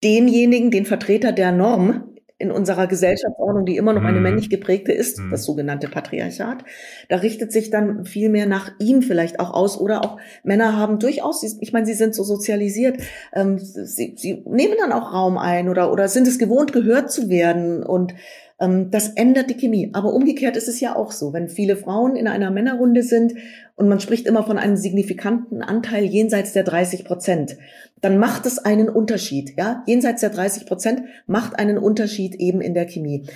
denjenigen, 0.03 0.71
den 0.71 0.87
Vertreter 0.87 1.33
der 1.33 1.53
Norm 1.53 2.05
in 2.41 2.53
unserer 2.53 2.87
Gesellschaftsordnung, 2.87 3.67
die 3.67 3.77
immer 3.77 3.93
noch 3.93 4.05
eine 4.05 4.19
mhm. 4.19 4.23
männlich 4.23 4.49
geprägte 4.49 4.93
ist, 4.93 5.19
mhm. 5.19 5.31
das 5.33 5.45
sogenannte 5.45 5.89
Patriarchat. 5.89 6.65
Da 7.09 7.17
richtet 7.17 7.51
sich 7.51 7.71
dann 7.71 8.05
viel 8.05 8.29
mehr 8.29 8.47
nach 8.47 8.71
ihm 8.79 9.03
vielleicht 9.03 9.41
auch 9.41 9.53
aus 9.53 9.79
oder 9.79 10.05
auch 10.05 10.19
Männer 10.45 10.77
haben 10.77 11.01
durchaus, 11.01 11.43
ich 11.43 11.73
meine, 11.73 11.87
sie 11.87 11.95
sind 11.95 12.15
so 12.15 12.23
sozialisiert, 12.23 12.99
ähm, 13.33 13.59
sie, 13.59 14.15
sie 14.17 14.45
nehmen 14.47 14.75
dann 14.79 14.93
auch 14.93 15.13
Raum 15.13 15.37
ein 15.37 15.69
oder, 15.69 15.93
oder 15.93 16.07
sind 16.07 16.29
es 16.29 16.39
gewohnt, 16.39 16.73
gehört 16.73 17.11
zu 17.11 17.29
werden 17.29 17.83
und 17.83 18.15
das 18.59 19.11
ändert 19.11 19.51
die 19.51 19.57
Chemie. 19.57 19.91
Aber 19.93 20.13
umgekehrt 20.13 20.57
ist 20.57 20.69
es 20.69 20.81
ja 20.81 20.97
auch 20.97 21.13
so, 21.13 21.33
wenn 21.33 21.49
viele 21.49 21.77
Frauen 21.77 22.17
in 22.17 22.27
einer 22.27 22.51
Männerrunde 22.51 23.05
sind 23.05 23.35
und 23.77 23.89
man 23.89 24.01
spricht 24.01 24.27
immer 24.27 24.43
von 24.45 24.59
einem 24.59 24.77
signifikanten 24.77 25.63
Anteil 25.63 26.05
jenseits 26.05 26.53
der 26.53 26.65
30 26.65 27.05
Prozent, 27.05 27.57
dann 28.01 28.19
macht 28.19 28.47
es 28.47 28.59
einen 28.59 28.89
Unterschied. 28.89 29.55
Ja, 29.57 29.85
jenseits 29.87 30.21
der 30.23 30.31
30 30.31 30.67
Prozent 30.67 31.03
macht 31.27 31.59
einen 31.59 31.79
Unterschied 31.79 32.35
eben 32.35 32.61
in 32.61 32.75
der 32.75 32.87
Chemie. 32.87 33.27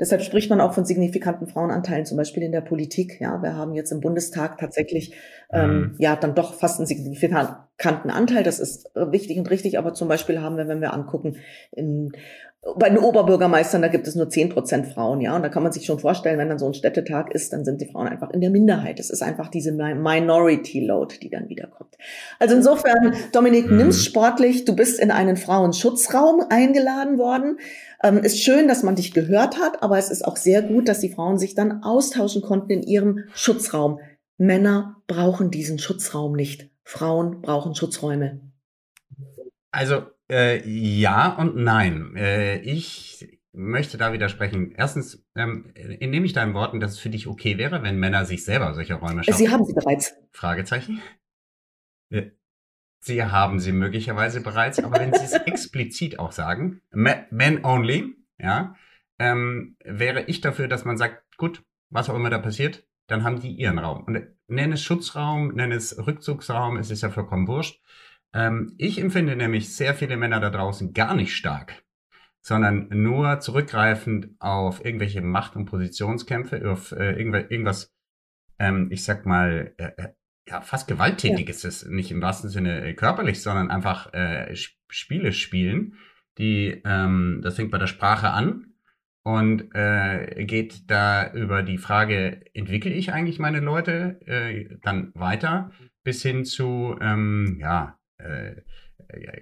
Deshalb 0.00 0.22
spricht 0.22 0.48
man 0.48 0.62
auch 0.62 0.72
von 0.72 0.86
signifikanten 0.86 1.46
Frauenanteilen, 1.46 2.06
zum 2.06 2.16
Beispiel 2.16 2.42
in 2.42 2.52
der 2.52 2.62
Politik. 2.62 3.20
Ja, 3.20 3.42
wir 3.42 3.54
haben 3.54 3.74
jetzt 3.74 3.92
im 3.92 4.00
Bundestag 4.00 4.56
tatsächlich 4.56 5.12
ähm, 5.52 5.70
mhm. 5.70 5.94
ja 5.98 6.16
dann 6.16 6.34
doch 6.34 6.54
fast 6.54 6.78
einen 6.78 6.86
signifikanten 6.86 8.10
Anteil. 8.10 8.42
Das 8.42 8.60
ist 8.60 8.90
wichtig 8.94 9.36
und 9.38 9.50
richtig. 9.50 9.78
Aber 9.78 9.92
zum 9.92 10.08
Beispiel 10.08 10.40
haben 10.40 10.56
wir, 10.56 10.68
wenn 10.68 10.80
wir 10.80 10.94
angucken, 10.94 11.36
in 11.70 12.12
bei 12.76 12.90
den 12.90 12.98
Oberbürgermeistern, 12.98 13.80
da 13.80 13.88
gibt 13.88 14.06
es 14.06 14.14
nur 14.14 14.28
zehn 14.28 14.50
Prozent 14.50 14.88
Frauen, 14.88 15.22
ja. 15.22 15.34
Und 15.34 15.42
da 15.42 15.48
kann 15.48 15.62
man 15.62 15.72
sich 15.72 15.86
schon 15.86 15.98
vorstellen, 15.98 16.38
wenn 16.38 16.50
dann 16.50 16.58
so 16.58 16.66
ein 16.66 16.74
Städtetag 16.74 17.30
ist, 17.32 17.54
dann 17.54 17.64
sind 17.64 17.80
die 17.80 17.86
Frauen 17.86 18.06
einfach 18.06 18.30
in 18.30 18.42
der 18.42 18.50
Minderheit. 18.50 19.00
Es 19.00 19.08
ist 19.08 19.22
einfach 19.22 19.48
diese 19.48 19.72
Minority 19.72 20.80
Load, 20.80 21.16
die 21.22 21.30
dann 21.30 21.48
wiederkommt. 21.48 21.96
Also 22.38 22.54
insofern, 22.54 23.14
Dominik, 23.32 23.70
mhm. 23.70 23.78
nimm's 23.78 24.04
sportlich. 24.04 24.66
Du 24.66 24.76
bist 24.76 25.00
in 25.00 25.10
einen 25.10 25.38
Frauenschutzraum 25.38 26.44
eingeladen 26.50 27.16
worden. 27.16 27.58
Ähm, 28.02 28.18
ist 28.18 28.42
schön, 28.42 28.68
dass 28.68 28.82
man 28.82 28.94
dich 28.94 29.14
gehört 29.14 29.58
hat, 29.58 29.82
aber 29.82 29.96
es 29.96 30.10
ist 30.10 30.24
auch 30.24 30.36
sehr 30.36 30.60
gut, 30.60 30.86
dass 30.86 31.00
die 31.00 31.12
Frauen 31.12 31.38
sich 31.38 31.54
dann 31.54 31.82
austauschen 31.82 32.42
konnten 32.42 32.70
in 32.70 32.82
ihrem 32.82 33.24
Schutzraum. 33.32 34.00
Männer 34.36 34.96
brauchen 35.06 35.50
diesen 35.50 35.78
Schutzraum 35.78 36.34
nicht. 36.34 36.68
Frauen 36.84 37.40
brauchen 37.40 37.74
Schutzräume. 37.74 38.40
Also 39.70 40.02
äh, 40.30 40.68
ja 40.68 41.34
und 41.34 41.56
nein. 41.56 42.14
Äh, 42.16 42.58
ich 42.60 43.40
möchte 43.52 43.98
da 43.98 44.12
widersprechen. 44.12 44.72
Erstens 44.76 45.26
ähm, 45.34 45.72
entnehme 45.74 46.26
ich 46.26 46.32
deinen 46.32 46.54
Worten, 46.54 46.80
dass 46.80 46.92
es 46.92 46.98
für 46.98 47.10
dich 47.10 47.26
okay 47.26 47.58
wäre, 47.58 47.82
wenn 47.82 47.98
Männer 47.98 48.24
sich 48.24 48.44
selber 48.44 48.72
solche 48.74 48.94
Räume 48.94 49.24
schaffen. 49.24 49.38
Sie 49.38 49.50
haben 49.50 49.64
sie 49.64 49.74
bereits. 49.74 50.14
Fragezeichen. 50.32 51.02
Sie 53.00 53.24
haben 53.24 53.60
sie 53.60 53.72
möglicherweise 53.72 54.42
bereits, 54.42 54.78
aber 54.78 55.00
wenn 55.00 55.12
Sie 55.14 55.24
es 55.24 55.32
explizit 55.46 56.18
auch 56.18 56.32
sagen, 56.32 56.82
men 56.90 57.64
only, 57.64 58.14
ja, 58.38 58.74
ähm, 59.18 59.76
wäre 59.84 60.24
ich 60.24 60.42
dafür, 60.42 60.68
dass 60.68 60.84
man 60.84 60.98
sagt, 60.98 61.36
gut, 61.38 61.62
was 61.88 62.10
auch 62.10 62.14
immer 62.14 62.30
da 62.30 62.38
passiert, 62.38 62.86
dann 63.06 63.24
haben 63.24 63.40
die 63.40 63.52
ihren 63.52 63.78
Raum. 63.78 64.04
Und 64.04 64.22
nenne 64.48 64.74
es 64.74 64.82
Schutzraum, 64.82 65.54
nenne 65.54 65.74
es 65.74 65.96
Rückzugsraum, 66.06 66.76
es 66.76 66.90
ist 66.90 67.02
ja 67.02 67.10
vollkommen 67.10 67.48
wurscht. 67.48 67.80
Ähm, 68.32 68.74
ich 68.78 69.00
empfinde 69.00 69.36
nämlich 69.36 69.74
sehr 69.74 69.94
viele 69.94 70.16
Männer 70.16 70.40
da 70.40 70.50
draußen 70.50 70.92
gar 70.92 71.14
nicht 71.14 71.34
stark, 71.34 71.82
sondern 72.40 72.88
nur 72.90 73.40
zurückgreifend 73.40 74.30
auf 74.38 74.84
irgendwelche 74.84 75.20
Macht- 75.20 75.56
und 75.56 75.66
Positionskämpfe, 75.66 76.70
auf 76.70 76.92
äh, 76.92 77.12
irgendwas, 77.20 77.92
ähm, 78.58 78.88
ich 78.90 79.04
sag 79.04 79.26
mal, 79.26 79.74
äh, 79.78 79.90
äh 79.96 80.08
ja, 80.48 80.60
fast 80.62 80.88
gewalttätig 80.88 81.46
ja. 81.46 81.50
ist 81.50 81.64
es, 81.64 81.86
nicht 81.86 82.10
im 82.10 82.22
wahrsten 82.22 82.50
Sinne 82.50 82.82
äh, 82.84 82.94
körperlich, 82.94 83.40
sondern 83.40 83.70
einfach 83.70 84.12
äh, 84.12 84.54
Spiele 84.56 85.32
spielen, 85.32 85.94
die, 86.38 86.80
ähm, 86.84 87.40
das 87.42 87.56
fängt 87.56 87.70
bei 87.70 87.78
der 87.78 87.86
Sprache 87.86 88.30
an 88.30 88.74
und 89.22 89.74
äh, 89.74 90.44
geht 90.46 90.90
da 90.90 91.32
über 91.32 91.62
die 91.62 91.78
Frage, 91.78 92.40
entwickle 92.54 92.90
ich 92.90 93.12
eigentlich 93.12 93.38
meine 93.38 93.60
Leute 93.60 94.20
äh, 94.26 94.76
dann 94.82 95.12
weiter, 95.14 95.70
bis 96.02 96.22
hin 96.22 96.44
zu, 96.44 96.96
ähm, 97.00 97.58
ja, 97.60 97.99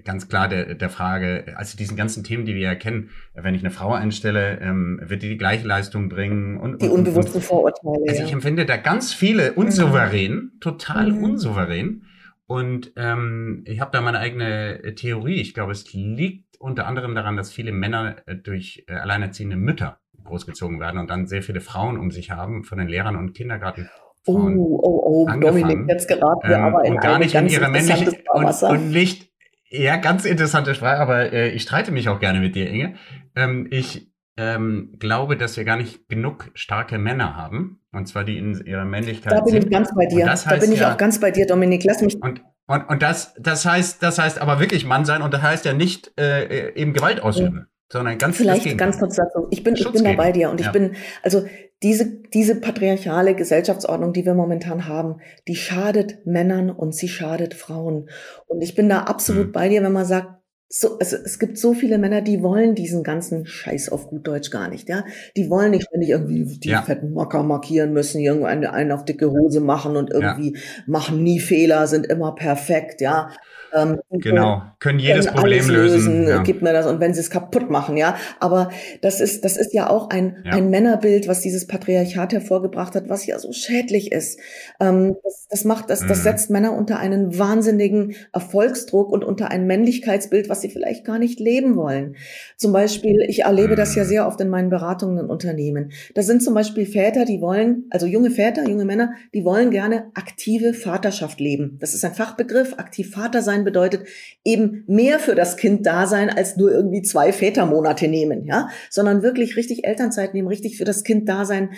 ganz 0.05 0.29
klar 0.29 0.49
der, 0.49 0.75
der 0.75 0.88
Frage, 0.88 1.55
also 1.57 1.77
diesen 1.77 1.97
ganzen 1.97 2.25
Themen, 2.25 2.45
die 2.45 2.55
wir 2.55 2.62
ja 2.62 2.75
kennen, 2.75 3.11
wenn 3.35 3.55
ich 3.55 3.62
eine 3.62 3.71
Frau 3.71 3.93
einstelle, 3.93 4.59
ähm, 4.61 5.01
wird 5.03 5.23
die 5.23 5.29
die 5.29 5.38
gleiche 5.38 5.67
Leistung 5.67 6.09
bringen 6.09 6.59
und 6.59 6.83
die 6.83 6.88
unbewussten 6.88 7.41
Vorurteile. 7.41 8.05
Also 8.09 8.25
ich 8.25 8.33
empfinde 8.33 8.67
da 8.67 8.77
ganz 8.77 9.12
viele 9.12 9.53
unsouverän, 9.53 10.33
mhm. 10.33 10.61
total 10.61 11.12
mhm. 11.12 11.25
unsouverän. 11.25 12.05
Und 12.47 12.93
ähm, 12.97 13.62
ich 13.67 13.81
habe 13.81 13.91
da 13.93 14.01
meine 14.01 14.21
eigene 14.21 14.95
Theorie. 14.95 15.41
Ich 15.41 15.53
glaube, 15.53 15.73
es 15.73 15.93
liegt 15.93 16.59
unter 16.59 16.87
anderem 16.87 17.14
daran, 17.14 17.37
dass 17.37 17.53
viele 17.53 17.73
Männer 17.73 18.17
äh, 18.27 18.37
durch 18.37 18.85
äh, 18.88 18.95
alleinerziehende 18.95 19.57
Mütter 19.57 20.01
großgezogen 20.25 20.81
werden 20.81 20.99
und 20.99 21.11
dann 21.11 21.27
sehr 21.27 21.43
viele 21.43 21.61
Frauen 21.61 21.99
um 21.99 22.11
sich 22.11 22.31
haben, 22.31 22.64
von 22.64 22.79
den 22.79 22.88
Lehrern 22.88 23.17
und 23.17 23.35
Kindergarten. 23.35 23.88
Oh, 24.26 24.35
oh, 24.35 25.26
oh, 25.31 25.40
Dominik, 25.40 25.88
jetzt 25.88 26.07
geraten 26.07 26.48
wir 26.48 26.57
ähm, 26.57 26.64
aber 26.64 26.85
in 26.85 26.94
und 26.94 27.00
gar 27.00 27.18
nicht 27.18 27.35
in 27.35 27.48
ihre 27.48 27.68
männliche 27.68 28.12
und, 28.33 28.62
und 28.62 28.90
nicht 28.90 29.28
ja, 29.70 29.96
ganz 29.96 30.24
interessante 30.24 30.74
Frage, 30.74 31.00
aber 31.00 31.33
äh, 31.33 31.50
ich 31.50 31.62
streite 31.62 31.92
mich 31.92 32.09
auch 32.09 32.20
gerne 32.20 32.40
mit 32.40 32.54
dir, 32.54 32.70
Inge. 32.70 32.94
Ähm, 33.37 33.66
ich 33.70 34.11
ähm, 34.38 34.94
glaube, 34.98 35.37
dass 35.37 35.57
wir 35.57 35.64
gar 35.64 35.76
nicht 35.76 36.09
genug 36.09 36.50
starke 36.54 36.98
Männer 36.98 37.37
haben, 37.37 37.81
und 37.92 38.07
zwar 38.09 38.24
die 38.24 38.38
in 38.38 38.64
ihrer 38.64 38.87
Männlichkeit. 38.87 39.33
Da 39.33 39.40
bin 39.40 39.52
sind. 39.52 39.64
ich 39.64 39.70
ganz 39.70 39.94
bei 39.94 40.07
dir. 40.07 40.24
Da 40.24 40.57
bin 40.57 40.72
ich 40.72 40.81
ja, 40.81 40.92
auch 40.92 40.96
ganz 40.96 41.20
bei 41.20 41.31
dir, 41.31 41.46
Dominik. 41.46 41.85
Lass 41.85 42.00
mich. 42.00 42.16
Und, 42.22 42.42
und, 42.66 42.88
und 42.88 43.02
das, 43.02 43.35
das 43.38 43.66
heißt, 43.66 44.02
das 44.02 44.18
heißt 44.18 44.40
aber 44.40 44.59
wirklich 44.59 44.87
Mann 44.87 45.04
sein 45.04 45.20
und 45.20 45.35
das 45.35 45.42
heißt 45.42 45.64
ja 45.64 45.74
nicht 45.74 46.12
äh, 46.18 46.72
eben 46.74 46.94
Gewalt 46.94 47.22
ausüben. 47.22 47.57
Ja 47.57 47.78
sondern 47.90 48.18
ganz 48.18 48.37
Vielleicht 48.37 48.77
ganz 48.77 48.98
kurz 48.98 49.16
dazu. 49.16 49.48
Ich 49.51 49.64
bin, 49.64 49.74
ich 49.74 49.90
bin 49.90 50.05
da 50.05 50.12
bei 50.12 50.33
dir 50.33 50.51
und 50.51 50.61
ja. 50.61 50.66
ich 50.66 50.72
bin, 50.72 50.94
also 51.22 51.44
diese, 51.83 52.07
diese 52.35 52.57
patriarchale 52.57 53.35
Gesellschaftsordnung, 53.35 54.12
die 54.12 54.27
wir 54.27 54.35
momentan 54.35 54.87
haben, 54.87 55.20
die 55.46 55.57
schadet 55.57 56.27
Männern 56.27 56.70
und 56.70 56.94
sie 56.94 57.09
schadet 57.09 57.55
Frauen. 57.55 58.11
Und 58.46 58.62
ich 58.62 58.74
bin 58.74 58.88
da 58.88 59.03
absolut 59.03 59.48
mhm. 59.48 59.53
bei 59.53 59.68
dir, 59.68 59.83
wenn 59.83 59.92
man 59.92 60.05
sagt, 60.05 60.38
so, 60.70 60.98
also 60.98 61.16
es 61.16 61.38
gibt 61.38 61.57
so 61.57 61.72
viele 61.72 61.96
Männer, 61.96 62.20
die 62.20 62.42
wollen 62.42 62.74
diesen 62.74 63.03
ganzen 63.03 63.46
Scheiß 63.46 63.88
auf 63.88 64.09
gut 64.09 64.27
Deutsch 64.27 64.51
gar 64.51 64.68
nicht, 64.68 64.90
ja. 64.90 65.03
Die 65.35 65.48
wollen 65.48 65.70
nicht, 65.70 65.88
wenn 65.92 66.03
ich 66.03 66.11
irgendwie 66.11 66.44
die 66.59 66.68
ja. 66.68 66.83
fetten 66.83 67.14
Macker 67.14 67.42
markieren 67.42 67.94
müssen, 67.94 68.20
irgendeinen 68.20 68.66
einen 68.66 68.92
auf 68.92 69.07
dicke 69.07 69.31
Hose 69.31 69.61
machen 69.61 69.96
und 69.96 70.11
irgendwie 70.11 70.53
ja. 70.55 70.61
machen 70.87 71.22
nie 71.22 71.40
Fehler, 71.40 71.87
sind 71.87 72.07
immer 72.07 72.35
perfekt, 72.35 73.01
ja. 73.01 73.31
Ähm, 73.74 74.00
genau, 74.11 74.62
können 74.78 74.98
jedes 74.98 75.26
können 75.26 75.38
Problem 75.38 75.68
lösen. 75.68 76.24
lösen 76.24 76.28
ja. 76.28 76.42
Gib 76.42 76.62
mir 76.62 76.72
das 76.72 76.87
und 76.87 77.00
wenn 77.00 77.14
sie 77.14 77.20
es 77.20 77.31
kaputt 77.31 77.70
machen, 77.70 77.96
ja. 77.96 78.16
Aber 78.40 78.70
das 79.02 79.20
ist, 79.20 79.44
das 79.44 79.57
ist 79.57 79.74
ja 79.74 79.90
auch 79.90 80.11
ein, 80.11 80.38
ja. 80.44 80.52
ein 80.52 80.70
Männerbild, 80.70 81.28
was 81.28 81.40
dieses 81.40 81.66
Patriarchat 81.66 82.33
hervorgebracht 82.33 82.94
hat, 82.94 83.09
was 83.09 83.26
ja 83.26 83.38
so 83.38 83.52
schädlich 83.52 84.12
ist. 84.12 84.40
Ähm, 84.81 85.16
das, 85.22 85.46
das 85.50 85.64
macht, 85.64 85.90
das, 85.90 86.00
das 86.00 86.18
mhm. 86.18 86.22
setzt 86.22 86.50
Männer 86.50 86.72
unter 86.72 86.98
einen 86.98 87.38
wahnsinnigen 87.38 88.14
Erfolgsdruck 88.33 89.11
und 89.11 89.24
unter 89.24 89.50
ein 89.50 89.66
Männlichkeitsbild, 89.66 90.48
was 90.48 90.61
sie 90.61 90.70
vielleicht 90.70 91.04
gar 91.04 91.18
nicht 91.18 91.40
leben 91.40 91.76
wollen. 91.76 92.16
Zum 92.57 92.72
Beispiel, 92.72 93.24
ich 93.28 93.44
erlebe 93.44 93.76
das 93.76 93.94
ja 93.94 94.04
mhm. 94.04 94.09
sehr 94.09 94.26
oft 94.26 94.40
in 94.40 94.48
meinen 94.48 94.70
Beratungen 94.70 95.18
in 95.18 95.31
Unternehmen. 95.31 95.92
Da 96.14 96.22
sind 96.22 96.42
zum 96.42 96.54
Beispiel 96.54 96.87
Väter, 96.87 97.24
die 97.24 97.40
wollen, 97.40 97.85
also 97.90 98.07
junge 98.07 98.31
Väter, 98.31 98.68
junge 98.68 98.85
Männer, 98.85 99.12
die 99.35 99.44
wollen 99.44 99.70
gerne 99.70 100.11
aktive 100.14 100.74
Vaterschaft 100.74 101.40
leben. 101.40 101.78
Das 101.81 101.94
ist 101.94 102.04
ein 102.04 102.14
Fachbegriff, 102.14 102.74
aktiv 102.78 103.11
Vater 103.11 103.42
sein 103.42 103.58
sein 103.59 103.64
bedeutet 103.64 104.07
eben 104.44 104.85
mehr 104.87 105.18
für 105.18 105.35
das 105.35 105.57
Kind 105.57 105.87
da 105.87 106.07
sein 106.07 106.31
als 106.31 106.57
nur 106.57 106.71
irgendwie 106.71 107.03
zwei 107.03 107.33
Vätermonate 107.33 108.09
nehmen, 108.09 108.44
ja, 108.47 108.68
sondern 108.90 109.23
wirklich 109.23 109.57
richtig 109.57 109.85
Elternzeit 109.85 110.35
nehmen, 110.35 110.49
richtig 110.49 110.77
für 110.79 110.85
das 110.85 111.05
Kind 111.05 111.29
da 111.29 111.44
sein, 111.44 111.71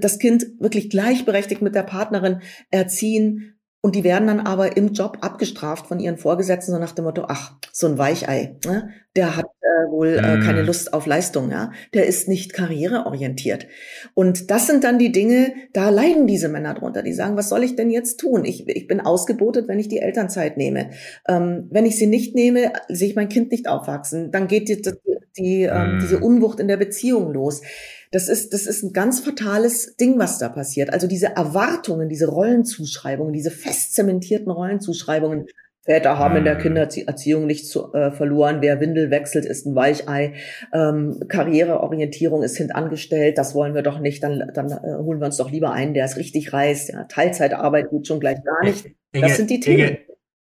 das 0.00 0.18
Kind 0.18 0.46
wirklich 0.58 0.90
gleichberechtigt 0.90 1.62
mit 1.62 1.74
der 1.74 1.84
Partnerin 1.84 2.40
erziehen, 2.70 3.57
und 3.88 3.94
die 3.94 4.04
werden 4.04 4.28
dann 4.28 4.40
aber 4.40 4.76
im 4.76 4.92
Job 4.92 5.16
abgestraft 5.22 5.86
von 5.86 5.98
ihren 5.98 6.18
Vorgesetzten, 6.18 6.72
so 6.72 6.78
nach 6.78 6.92
dem 6.92 7.06
Motto, 7.06 7.24
ach, 7.26 7.54
so 7.72 7.86
ein 7.86 7.96
Weichei, 7.96 8.58
ne? 8.66 8.90
der 9.16 9.34
hat 9.34 9.46
äh, 9.46 9.90
wohl 9.90 10.08
äh, 10.08 10.44
keine 10.44 10.60
mhm. 10.60 10.66
Lust 10.66 10.92
auf 10.92 11.06
Leistung, 11.06 11.50
ja, 11.50 11.72
der 11.94 12.04
ist 12.04 12.28
nicht 12.28 12.52
karriereorientiert. 12.52 13.66
Und 14.12 14.50
das 14.50 14.66
sind 14.66 14.84
dann 14.84 14.98
die 14.98 15.10
Dinge, 15.10 15.54
da 15.72 15.88
leiden 15.88 16.26
diese 16.26 16.50
Männer 16.50 16.74
drunter, 16.74 17.02
die 17.02 17.14
sagen, 17.14 17.38
was 17.38 17.48
soll 17.48 17.64
ich 17.64 17.76
denn 17.76 17.88
jetzt 17.88 18.20
tun? 18.20 18.44
Ich, 18.44 18.68
ich 18.68 18.86
bin 18.88 19.00
ausgebotet, 19.00 19.68
wenn 19.68 19.78
ich 19.78 19.88
die 19.88 20.00
Elternzeit 20.00 20.58
nehme. 20.58 20.90
Ähm, 21.26 21.68
wenn 21.70 21.86
ich 21.86 21.96
sie 21.96 22.06
nicht 22.06 22.34
nehme, 22.34 22.70
sehe 22.90 23.08
ich 23.08 23.16
mein 23.16 23.30
Kind 23.30 23.50
nicht 23.52 23.68
aufwachsen. 23.68 24.30
Dann 24.32 24.48
geht 24.48 24.68
die, 24.68 24.82
die, 25.38 25.62
ähm, 25.62 25.98
diese 26.00 26.18
mhm. 26.18 26.24
Unwucht 26.24 26.60
in 26.60 26.68
der 26.68 26.76
Beziehung 26.76 27.32
los. 27.32 27.62
Das 28.10 28.28
ist, 28.28 28.54
das 28.54 28.66
ist 28.66 28.82
ein 28.82 28.92
ganz 28.92 29.20
fatales 29.20 29.96
Ding, 29.96 30.18
was 30.18 30.38
da 30.38 30.48
passiert. 30.48 30.92
Also 30.92 31.06
diese 31.06 31.36
Erwartungen, 31.36 32.08
diese 32.08 32.28
Rollenzuschreibungen, 32.28 33.32
diese 33.32 33.50
fest 33.50 33.94
zementierten 33.94 34.50
Rollenzuschreibungen. 34.50 35.46
Väter 35.84 36.18
haben 36.18 36.36
in 36.36 36.44
der 36.44 36.56
mhm. 36.56 36.60
Kindererziehung 36.60 37.46
nichts 37.46 37.70
zu, 37.70 37.94
äh, 37.94 38.10
verloren. 38.10 38.58
Wer 38.60 38.78
Windel 38.78 39.10
wechselt, 39.10 39.46
ist 39.46 39.64
ein 39.66 39.74
Weichei. 39.74 40.34
Ähm, 40.74 41.18
Karriereorientierung 41.28 42.42
ist 42.42 42.58
hintangestellt. 42.58 43.38
Das 43.38 43.54
wollen 43.54 43.74
wir 43.74 43.82
doch 43.82 43.98
nicht. 43.98 44.22
Dann, 44.22 44.50
dann 44.52 44.70
äh, 44.70 44.98
holen 44.98 45.18
wir 45.18 45.26
uns 45.26 45.38
doch 45.38 45.50
lieber 45.50 45.72
einen, 45.72 45.94
der 45.94 46.04
es 46.04 46.18
richtig 46.18 46.52
reißt. 46.52 46.90
Ja, 46.90 47.04
Teilzeitarbeit 47.04 47.90
geht 47.90 48.06
schon 48.06 48.20
gleich 48.20 48.42
gar 48.44 48.64
nicht. 48.64 48.86
Das 49.12 49.38
sind 49.38 49.48
die 49.48 49.60
Themen. 49.60 49.96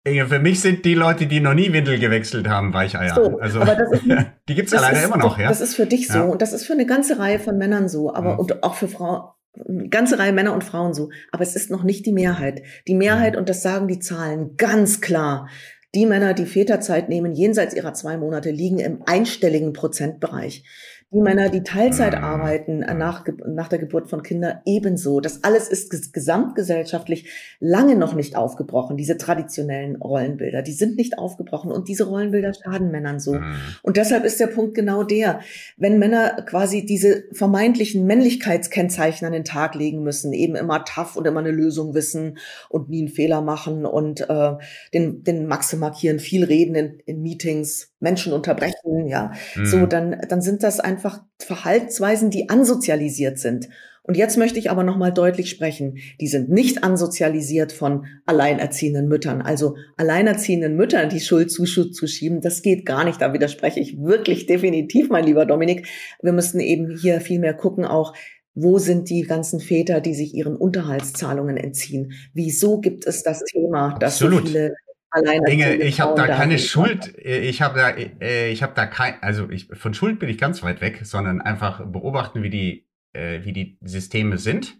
Inge, 0.07 0.27
für 0.27 0.39
mich 0.39 0.61
sind 0.61 0.85
die 0.85 0.95
Leute, 0.95 1.27
die 1.27 1.41
noch 1.41 1.55
nie 1.55 1.73
Windel 1.73 1.99
gewechselt 1.99 2.47
haben, 2.47 2.75
Weicheier. 2.75 3.15
So, 3.15 3.39
also, 3.39 3.61
ist, 3.63 4.03
die 4.49 4.55
gibt's 4.55 4.73
ja 4.73 4.81
leider 4.81 5.03
immer 5.03 5.17
noch, 5.17 5.39
ja. 5.39 5.49
Das 5.49 5.63
ist 5.63 5.75
für 5.75 5.87
dich 5.87 6.09
so 6.09 6.19
ja. 6.19 6.25
und 6.25 6.43
das 6.43 6.53
ist 6.53 6.67
für 6.67 6.75
eine 6.75 6.85
ganze 6.85 7.19
Reihe 7.19 7.39
von 7.39 7.57
Männern 7.57 7.89
so, 7.89 8.13
aber 8.15 8.31
ja. 8.31 8.37
und 8.37 8.63
auch 8.63 8.75
für 8.75 8.89
Frauen, 8.89 9.31
eine 9.67 9.89
ganze 9.89 10.19
Reihe 10.19 10.33
Männer 10.33 10.53
und 10.53 10.63
Frauen 10.63 10.93
so. 10.93 11.09
Aber 11.33 11.43
es 11.43 11.57
ist 11.57 11.71
noch 11.71 11.85
nicht 11.85 12.05
die 12.05 12.13
Mehrheit. 12.13 12.63
Die 12.87 12.95
Mehrheit, 12.95 13.37
und 13.37 13.49
das 13.49 13.63
sagen 13.63 13.89
die 13.89 13.99
Zahlen 13.99 14.57
ganz 14.57 15.01
klar, 15.01 15.49
die 15.95 16.07
Männer, 16.07 16.35
die 16.35 16.47
Väterzeit 16.47 17.09
nehmen, 17.09 17.33
jenseits 17.33 17.75
ihrer 17.75 17.95
zwei 17.95 18.17
Monate, 18.17 18.51
liegen 18.51 18.81
im 18.81 19.03
einstelligen 19.07 19.73
Prozentbereich. 19.73 20.65
Die 21.15 21.21
Männer, 21.21 21.49
die 21.49 21.63
Teilzeit 21.63 22.17
arbeiten 22.17 22.83
äh, 22.83 22.93
nach, 22.93 23.25
nach 23.47 23.69
der 23.69 23.79
Geburt 23.79 24.09
von 24.11 24.25
Kindern, 24.25 24.59
ebenso. 24.65 25.21
Das 25.21 25.45
alles 25.45 25.69
ist 25.69 26.13
gesamtgesellschaftlich 26.13 27.31
lange 27.61 27.95
noch 27.95 28.15
nicht 28.15 28.35
aufgebrochen, 28.35 28.97
diese 28.97 29.17
traditionellen 29.17 29.95
Rollenbilder. 29.95 30.63
Die 30.63 30.73
sind 30.73 30.97
nicht 30.97 31.17
aufgebrochen 31.17 31.71
und 31.71 31.87
diese 31.87 32.09
Rollenbilder 32.09 32.53
schaden 32.53 32.91
Männern 32.91 33.21
so. 33.21 33.35
Mhm. 33.35 33.55
Und 33.83 33.97
deshalb 33.97 34.25
ist 34.25 34.41
der 34.41 34.49
Punkt 34.49 34.75
genau 34.75 35.05
der, 35.05 35.39
wenn 35.77 36.01
Männer 36.01 36.43
quasi 36.47 36.85
diese 36.85 37.25
vermeintlichen 37.31 38.07
Männlichkeitskennzeichen 38.07 39.25
an 39.25 39.33
den 39.33 39.45
Tag 39.45 39.77
legen 39.77 40.03
müssen, 40.03 40.33
eben 40.33 40.57
immer 40.57 40.85
tough 40.85 41.15
und 41.15 41.29
immer 41.29 41.41
eine 41.41 41.53
Lösung 41.53 41.95
wissen 41.95 42.39
und 42.69 42.89
nie 42.89 43.03
einen 43.03 43.09
Fehler 43.09 43.41
machen 43.41 43.87
und 43.87 44.29
äh, 44.29 44.53
den, 44.93 45.23
den 45.23 45.47
Maxe 45.47 45.77
markieren, 45.77 46.19
viel 46.19 46.43
reden 46.43 46.75
in, 46.75 46.99
in 47.07 47.23
Meetings, 47.23 47.95
Menschen 48.01 48.33
unterbrechen, 48.33 49.07
ja, 49.07 49.33
mhm. 49.57 49.67
so, 49.67 49.87
dann, 49.87 50.21
dann 50.29 50.43
sind 50.43 50.63
das 50.63 50.79
einfach 50.79 51.04
Verhaltensweisen, 51.39 52.31
die 52.31 52.49
ansozialisiert 52.49 53.39
sind. 53.39 53.69
Und 54.07 54.19
jetzt 54.19 54.37
möchte 54.37 54.59
ich 54.59 54.71
aber 54.71 54.85
nochmal 54.85 55.15
deutlich 55.15 55.49
sprechen. 55.49 55.97
Die 56.21 56.27
sind 56.27 56.51
nicht 56.51 56.85
ansozialisiert 56.85 57.73
von 57.73 58.05
alleinerziehenden 58.27 59.09
Müttern. 59.09 59.41
Also 59.41 59.77
alleinerziehenden 59.97 60.77
Müttern 60.77 61.09
die 61.09 61.21
Schuld 61.21 61.51
zuschieben, 61.51 62.43
das 62.43 62.61
geht 62.61 62.85
gar 62.85 63.05
nicht. 63.05 63.23
Da 63.23 63.33
widerspreche 63.33 63.81
ich 63.81 63.99
wirklich 63.99 64.45
definitiv, 64.45 65.09
mein 65.09 65.25
lieber 65.25 65.47
Dominik. 65.47 65.89
Wir 66.21 66.33
müssen 66.33 66.61
eben 66.61 66.95
hier 66.95 67.23
viel 67.23 67.39
mehr 67.39 67.55
gucken, 67.55 67.87
auch 67.87 68.13
wo 68.55 68.79
sind 68.79 69.09
die 69.09 69.23
ganzen 69.23 69.59
Väter, 69.59 70.01
die 70.01 70.15
sich 70.15 70.35
ihren 70.35 70.55
Unterhaltszahlungen 70.55 71.57
entziehen? 71.57 72.13
Wieso 72.35 72.81
gibt 72.81 73.07
es 73.07 73.23
das 73.23 73.43
Thema, 73.43 73.97
dass 73.99 74.15
Absolut. 74.15 74.41
so 74.41 74.47
viele 74.47 74.75
alleine. 75.15 75.45
Dinge, 75.47 75.77
ich 75.77 76.01
habe 76.01 76.15
da 76.17 76.27
keine 76.27 76.59
Schuld, 76.59 77.17
ich 77.19 77.63
habe 77.63 77.79
da, 77.79 77.91
äh, 77.91 78.51
ich 78.51 78.63
habe 78.63 78.73
da 78.75 78.87
kein, 78.87 79.15
also 79.23 79.49
ich, 79.51 79.69
von 79.73 79.95
Schuld 79.95 80.19
bin 80.19 80.29
ich 80.29 80.39
ganz 80.39 80.63
weit 80.63 80.81
weg, 80.81 81.01
sondern 81.05 81.41
einfach 81.41 81.85
beobachten, 81.87 82.43
wie 82.43 82.51
die, 82.51 82.89
äh, 83.13 83.45
wie 83.45 83.53
die 83.53 83.79
Systeme 83.83 84.39
sind. 84.39 84.77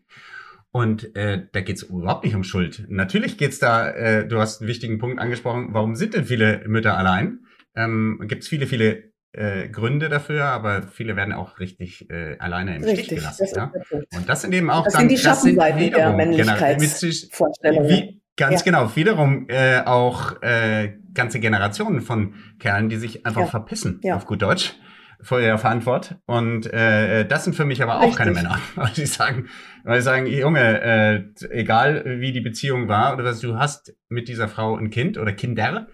Und 0.73 1.15
äh, 1.15 1.47
da 1.53 1.61
geht's 1.61 1.85
überhaupt 1.85 2.25
nicht 2.25 2.35
um 2.35 2.43
Schuld. 2.43 2.85
Natürlich 2.89 3.39
geht's 3.39 3.61
da, 3.61 3.89
äh, 3.91 4.27
du 4.27 4.41
hast 4.41 4.61
einen 4.61 4.69
wichtigen 4.69 4.99
Punkt 4.99 5.21
angesprochen, 5.21 5.69
warum 5.71 5.95
sind 5.95 6.15
denn 6.15 6.25
viele 6.25 6.65
Mütter 6.67 6.99
allein? 6.99 7.47
Ähm, 7.77 8.21
gibt's 8.27 8.49
viele, 8.49 8.67
viele 8.67 9.13
äh, 9.31 9.69
Gründe 9.69 10.09
dafür, 10.09 10.47
aber 10.47 10.83
viele 10.83 11.15
werden 11.17 11.33
auch 11.33 11.61
richtig 11.61 12.11
äh, 12.11 12.37
alleine 12.39 12.77
im 12.77 12.83
richtig, 12.83 13.07
Stich 13.07 13.19
gelassen. 13.19 13.49
Ja? 13.55 13.73
Und 14.17 14.29
das 14.29 14.43
sind 14.43 14.53
eben 14.53 14.71
auch 14.71 14.85
das 14.85 14.95
dann, 14.95 15.03
sind 15.03 15.11
die 15.11 15.19
Schattenseiten 15.19 15.91
der 15.91 16.13
Männlichkeitsvorstellungen. 16.13 17.89
Genau, 17.89 18.13
Ganz 18.37 18.61
ja. 18.61 18.65
genau. 18.65 18.97
Wiederum 18.97 19.47
äh, 19.49 19.81
auch 19.81 20.43
äh, 20.43 20.95
ganze 21.15 21.39
Generationen 21.41 22.01
von 22.01 22.35
Kerlen, 22.59 22.89
die 22.89 22.97
sich 22.97 23.25
einfach 23.27 23.43
ja. 23.43 23.47
verpissen, 23.47 24.01
ja. 24.03 24.17
auf 24.17 24.27
gut 24.27 24.43
Deutsch, 24.43 24.75
vor 25.21 25.41
ihrer 25.41 25.59
Verantwortung. 25.59 26.19
Und 26.27 26.67
äh, 26.73 27.27
das 27.27 27.45
sind 27.45 27.55
für 27.55 27.65
mich 27.65 27.83
aber 27.83 27.99
auch 27.99 28.03
Richtig. 28.03 28.19
keine 28.19 28.33
Männer. 28.33 28.59
Weil 28.75 28.93
sie 28.95 29.07
sagen, 29.07 29.49
weil 29.85 30.01
sie 30.01 30.05
sagen, 30.05 30.27
Junge, 30.27 30.81
äh, 30.81 31.25
egal 31.51 32.21
wie 32.21 32.33
die 32.33 32.41
Beziehung 32.41 32.89
war 32.89 33.15
oder 33.15 33.25
was, 33.25 33.41
du 33.41 33.57
hast 33.57 33.95
mit 34.09 34.29
dieser 34.29 34.49
Frau 34.49 34.77
ein 34.77 34.91
Kind 34.91 35.17
oder 35.19 35.33
Kinder. 35.33 35.87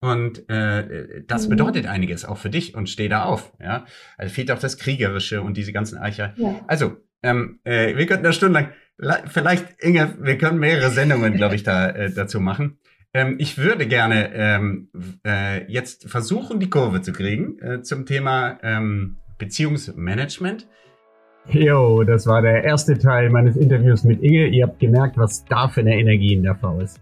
Und 0.00 0.48
äh, 0.48 1.24
das 1.26 1.46
mhm. 1.46 1.50
bedeutet 1.50 1.86
einiges 1.86 2.24
auch 2.24 2.38
für 2.38 2.50
dich 2.50 2.76
und 2.76 2.88
steh 2.88 3.08
da 3.08 3.24
auf. 3.24 3.52
Ja, 3.60 3.84
also 4.16 4.32
fehlt 4.32 4.52
auch 4.52 4.60
das 4.60 4.78
Kriegerische 4.78 5.42
und 5.42 5.56
diese 5.56 5.72
ganzen 5.72 5.98
Eicher. 5.98 6.34
Ja. 6.36 6.60
Also 6.68 6.98
ähm, 7.22 7.60
äh, 7.64 7.96
wir 7.96 8.06
könnten 8.06 8.26
eine 8.26 8.32
Stunde 8.32 8.70
lang, 8.96 9.28
vielleicht 9.28 9.82
Inge, 9.82 10.16
wir 10.20 10.38
können 10.38 10.58
mehrere 10.58 10.90
Sendungen, 10.90 11.34
glaube 11.34 11.54
ich, 11.54 11.62
da 11.62 11.90
äh, 11.90 12.10
dazu 12.12 12.40
machen. 12.40 12.78
Ähm, 13.14 13.36
ich 13.38 13.58
würde 13.58 13.86
gerne 13.86 14.32
ähm, 14.34 14.88
äh, 15.26 15.70
jetzt 15.70 16.08
versuchen, 16.10 16.60
die 16.60 16.70
Kurve 16.70 17.00
zu 17.00 17.12
kriegen 17.12 17.58
äh, 17.60 17.82
zum 17.82 18.04
Thema 18.06 18.58
ähm, 18.62 19.16
Beziehungsmanagement. 19.38 20.66
Jo, 21.50 22.02
das 22.04 22.26
war 22.26 22.42
der 22.42 22.64
erste 22.64 22.98
Teil 22.98 23.30
meines 23.30 23.56
Interviews 23.56 24.04
mit 24.04 24.22
Inge. 24.22 24.48
Ihr 24.48 24.66
habt 24.66 24.78
gemerkt, 24.80 25.16
was 25.16 25.44
da 25.46 25.68
für 25.68 25.80
eine 25.80 25.98
Energie 25.98 26.34
in 26.34 26.42
der 26.42 26.56
Frau 26.56 26.78
ist. 26.80 27.00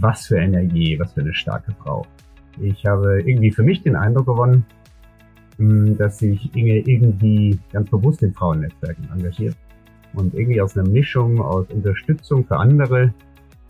Was 0.00 0.26
für 0.26 0.38
Energie, 0.38 0.98
was 0.98 1.12
für 1.12 1.20
eine 1.20 1.34
starke 1.34 1.72
Frau. 1.82 2.04
Ich 2.60 2.84
habe 2.84 3.22
irgendwie 3.24 3.52
für 3.52 3.62
mich 3.62 3.82
den 3.82 3.94
Eindruck 3.94 4.26
gewonnen, 4.26 4.66
dass 5.58 6.18
sich 6.18 6.54
Inge 6.54 6.78
irgendwie 6.78 7.58
ganz 7.72 7.90
bewusst 7.90 8.22
in 8.22 8.32
Frauennetzwerken 8.32 9.08
engagiert 9.12 9.56
und 10.14 10.34
irgendwie 10.34 10.60
aus 10.60 10.76
einer 10.76 10.88
Mischung 10.88 11.40
aus 11.40 11.66
Unterstützung 11.70 12.44
für 12.44 12.56
andere 12.56 13.12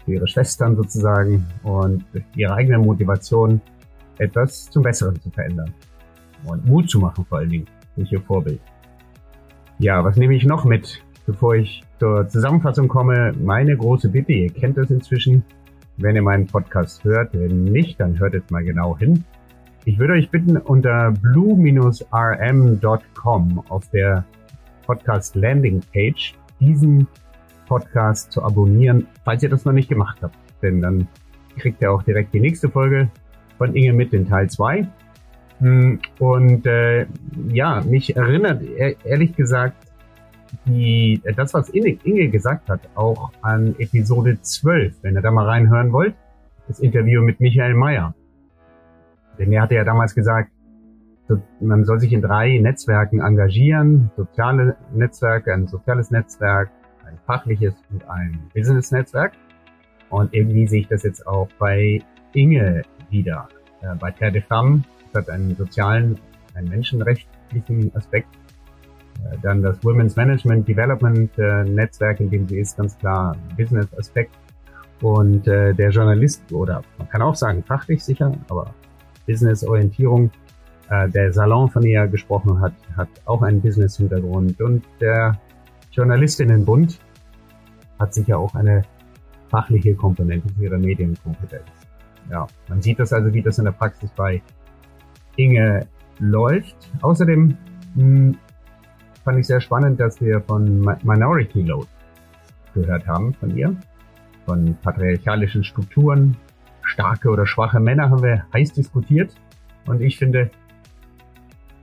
für 0.08 0.14
ihre 0.14 0.28
Schwestern 0.28 0.74
sozusagen 0.74 1.46
und 1.62 2.02
ihre 2.34 2.54
eigene 2.54 2.78
Motivation, 2.78 3.60
etwas 4.16 4.70
zum 4.70 4.82
Besseren 4.82 5.20
zu 5.20 5.30
verändern. 5.30 5.74
Und 6.44 6.64
Mut 6.66 6.88
zu 6.88 6.98
machen 6.98 7.26
vor 7.26 7.38
allen 7.38 7.50
Dingen 7.50 7.66
durch 7.94 8.10
ihr 8.10 8.20
Vorbild. 8.22 8.60
Ja, 9.78 10.02
was 10.02 10.16
nehme 10.16 10.34
ich 10.34 10.44
noch 10.44 10.64
mit, 10.64 11.02
bevor 11.26 11.56
ich 11.56 11.82
zur 11.98 12.26
Zusammenfassung 12.26 12.88
komme? 12.88 13.34
Meine 13.38 13.76
große 13.76 14.08
Bitte, 14.08 14.32
ihr 14.32 14.50
kennt 14.50 14.78
das 14.78 14.90
inzwischen, 14.90 15.44
wenn 15.98 16.16
ihr 16.16 16.22
meinen 16.22 16.46
Podcast 16.46 17.04
hört. 17.04 17.34
Wenn 17.34 17.64
nicht, 17.64 18.00
dann 18.00 18.18
hört 18.18 18.32
jetzt 18.32 18.50
mal 18.50 18.64
genau 18.64 18.96
hin. 18.96 19.24
Ich 19.88 19.98
würde 19.98 20.12
euch 20.12 20.30
bitten, 20.30 20.58
unter 20.58 21.12
blue-rm.com 21.12 22.02
auf 23.70 23.88
der 23.88 24.26
Podcast 24.84 25.34
Landing 25.34 25.80
Page 25.94 26.34
diesen 26.60 27.08
Podcast 27.66 28.30
zu 28.32 28.42
abonnieren, 28.42 29.06
falls 29.24 29.42
ihr 29.42 29.48
das 29.48 29.64
noch 29.64 29.72
nicht 29.72 29.88
gemacht 29.88 30.18
habt. 30.20 30.36
Denn 30.60 30.82
dann 30.82 31.08
kriegt 31.56 31.80
ihr 31.80 31.90
auch 31.90 32.02
direkt 32.02 32.34
die 32.34 32.40
nächste 32.40 32.68
Folge 32.68 33.08
von 33.56 33.74
Inge 33.74 33.94
mit 33.94 34.12
in 34.12 34.28
Teil 34.28 34.50
2. 34.50 34.86
Hm, 35.60 36.00
und 36.18 36.66
äh, 36.66 37.06
ja, 37.48 37.80
mich 37.80 38.14
erinnert 38.14 38.62
ehrlich 39.04 39.36
gesagt 39.36 39.86
die, 40.66 41.22
das, 41.34 41.54
was 41.54 41.70
Inge, 41.70 41.96
Inge 42.04 42.28
gesagt 42.28 42.68
hat, 42.68 42.82
auch 42.94 43.32
an 43.40 43.74
Episode 43.78 44.38
12, 44.38 44.96
wenn 45.00 45.14
ihr 45.14 45.22
da 45.22 45.30
mal 45.30 45.46
reinhören 45.46 45.94
wollt, 45.94 46.14
das 46.66 46.78
Interview 46.78 47.22
mit 47.22 47.40
Michael 47.40 47.72
Mayer. 47.72 48.14
Denn 49.38 49.52
er 49.52 49.62
hatte 49.62 49.74
ja 49.74 49.84
damals 49.84 50.14
gesagt, 50.14 50.50
man 51.60 51.84
soll 51.84 52.00
sich 52.00 52.12
in 52.12 52.22
drei 52.22 52.58
Netzwerken 52.58 53.20
engagieren, 53.20 54.10
soziale 54.16 54.76
Netzwerke, 54.94 55.52
ein 55.52 55.66
soziales 55.66 56.10
Netzwerk, 56.10 56.70
ein 57.06 57.18
fachliches 57.26 57.74
und 57.90 58.08
ein 58.08 58.40
Business-Netzwerk. 58.54 59.32
Und 60.10 60.32
irgendwie 60.32 60.66
sehe 60.66 60.80
ich 60.80 60.88
das 60.88 61.02
jetzt 61.02 61.26
auch 61.26 61.48
bei 61.58 62.00
Inge 62.32 62.82
wieder. 63.10 63.48
Äh, 63.82 63.94
bei 63.96 64.10
Terre 64.10 64.32
de 64.32 64.42
Femme 64.42 64.82
hat 65.14 65.28
einen 65.28 65.54
sozialen, 65.56 66.18
einen 66.54 66.68
menschenrechtlichen 66.68 67.94
Aspekt. 67.94 68.28
Äh, 69.24 69.36
dann 69.42 69.62
das 69.62 69.82
Women's 69.84 70.16
Management 70.16 70.66
Development 70.66 71.30
äh, 71.38 71.64
Netzwerk, 71.64 72.20
in 72.20 72.30
dem 72.30 72.48
sie 72.48 72.58
ist, 72.58 72.76
ganz 72.76 72.96
klar 72.98 73.36
Business-Aspekt. 73.56 74.34
Und 75.00 75.46
der 75.46 75.90
Journalist, 75.90 76.52
oder 76.52 76.82
man 76.98 77.08
kann 77.08 77.22
auch 77.22 77.36
sagen 77.36 77.62
fachlich 77.62 78.02
sicher, 78.02 78.32
aber 78.48 78.74
Business-Orientierung, 79.28 80.32
äh, 80.90 81.08
der 81.08 81.32
Salon, 81.32 81.70
von 81.70 81.84
ihr 81.84 82.08
gesprochen 82.08 82.60
hat, 82.60 82.72
hat 82.96 83.08
auch 83.26 83.42
einen 83.42 83.60
Business-Hintergrund. 83.60 84.60
Und 84.60 84.84
der 85.00 85.38
Journalistinnenbund 85.92 86.98
hat 88.00 88.14
sicher 88.14 88.38
auch 88.38 88.54
eine 88.54 88.82
fachliche 89.48 89.94
Komponente 89.94 90.48
für 90.54 90.64
ihre 90.64 90.78
Medienkompetenz. 90.78 91.68
Ja, 92.30 92.46
man 92.68 92.82
sieht 92.82 92.98
das 92.98 93.12
also, 93.12 93.32
wie 93.32 93.42
das 93.42 93.58
in 93.58 93.64
der 93.64 93.72
Praxis 93.72 94.10
bei 94.16 94.42
Inge 95.36 95.86
läuft. 96.18 96.76
Außerdem 97.00 97.56
mh, 97.94 98.02
hm, 98.02 98.36
fand 99.24 99.38
ich 99.38 99.46
sehr 99.46 99.60
spannend, 99.60 100.00
dass 100.00 100.20
wir 100.20 100.40
von 100.42 100.80
Minority 101.02 101.62
Load 101.62 101.86
gehört 102.74 103.06
haben 103.06 103.34
von 103.34 103.56
ihr, 103.56 103.76
von 104.46 104.76
patriarchalischen 104.82 105.64
Strukturen. 105.64 106.36
Starke 106.88 107.28
oder 107.28 107.46
schwache 107.46 107.80
Männer 107.80 108.10
haben 108.10 108.22
wir 108.22 108.46
heiß 108.52 108.72
diskutiert 108.72 109.34
und 109.86 110.00
ich 110.00 110.18
finde, 110.18 110.50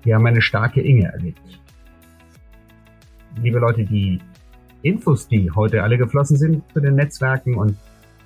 wir 0.04 0.16
haben 0.16 0.26
eine 0.26 0.42
starke 0.42 0.82
Inge 0.82 1.08
erlebt 1.08 1.60
liebe 3.42 3.60
Leute, 3.60 3.84
die 3.84 4.20
Infos, 4.82 5.28
die 5.28 5.50
heute 5.52 5.84
alle 5.84 5.98
geflossen 5.98 6.38
sind 6.38 6.64
zu 6.74 6.80
den 6.80 6.96
Netzwerken 6.96 7.56
und 7.56 7.78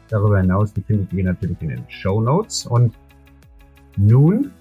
darüber 0.09 0.39
hinaus, 0.39 0.73
die 0.73 0.81
findet 0.81 1.13
ihr 1.13 1.23
natürlich 1.23 1.61
in 1.61 1.69
den 1.69 1.85
Show 1.89 2.21
Notes. 2.21 2.65
Und 2.65 2.93
nun, 3.97 4.51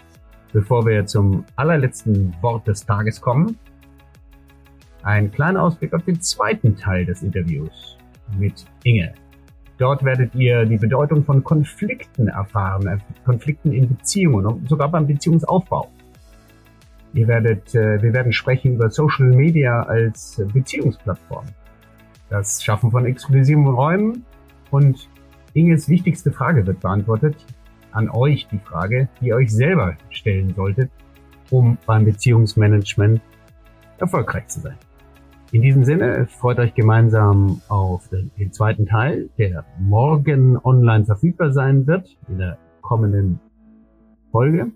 bevor 0.52 0.86
wir 0.86 1.06
zum 1.06 1.44
allerletzten 1.56 2.34
Wort 2.40 2.66
des 2.66 2.84
Tages 2.84 3.20
kommen, 3.20 3.58
ein 5.02 5.30
kleiner 5.30 5.62
Ausblick 5.62 5.94
auf 5.94 6.04
den 6.04 6.20
zweiten 6.20 6.76
Teil 6.76 7.04
des 7.04 7.22
Interviews 7.22 7.96
mit 8.38 8.64
Inge. 8.84 9.14
Dort 9.78 10.04
werdet 10.04 10.34
ihr 10.34 10.64
die 10.66 10.76
Bedeutung 10.76 11.24
von 11.24 11.42
Konflikten 11.44 12.28
erfahren, 12.28 12.86
äh, 12.88 12.98
Konflikten 13.24 13.72
in 13.72 13.88
Beziehungen 13.88 14.44
und 14.44 14.68
sogar 14.68 14.88
beim 14.88 15.06
Beziehungsaufbau. 15.06 15.88
Ihr 17.14 17.28
werdet, 17.28 17.74
äh, 17.74 18.02
wir 18.02 18.12
werden 18.12 18.32
sprechen 18.32 18.74
über 18.74 18.90
Social 18.90 19.26
Media 19.26 19.82
als 19.82 20.42
Beziehungsplattform. 20.52 21.46
Das 22.28 22.62
Schaffen 22.62 22.90
von 22.90 23.06
exklusiven 23.06 23.66
Räumen 23.68 24.24
und 24.70 25.08
Inges 25.54 25.88
wichtigste 25.88 26.32
Frage 26.32 26.66
wird 26.66 26.80
beantwortet. 26.80 27.36
An 27.92 28.10
euch 28.10 28.46
die 28.48 28.58
Frage, 28.58 29.08
die 29.20 29.28
ihr 29.28 29.36
euch 29.36 29.50
selber 29.50 29.96
stellen 30.10 30.54
solltet, 30.54 30.90
um 31.50 31.78
beim 31.86 32.04
Beziehungsmanagement 32.04 33.22
erfolgreich 33.98 34.46
zu 34.48 34.60
sein. 34.60 34.76
In 35.50 35.62
diesem 35.62 35.82
Sinne, 35.82 36.26
freut 36.26 36.58
euch 36.58 36.74
gemeinsam 36.74 37.62
auf 37.68 38.06
den, 38.08 38.30
den 38.38 38.52
zweiten 38.52 38.84
Teil, 38.84 39.30
der 39.38 39.64
morgen 39.80 40.58
online 40.62 41.06
verfügbar 41.06 41.52
sein 41.52 41.86
wird, 41.86 42.18
in 42.28 42.36
der 42.36 42.58
kommenden 42.82 43.40
Folge. 44.30 44.70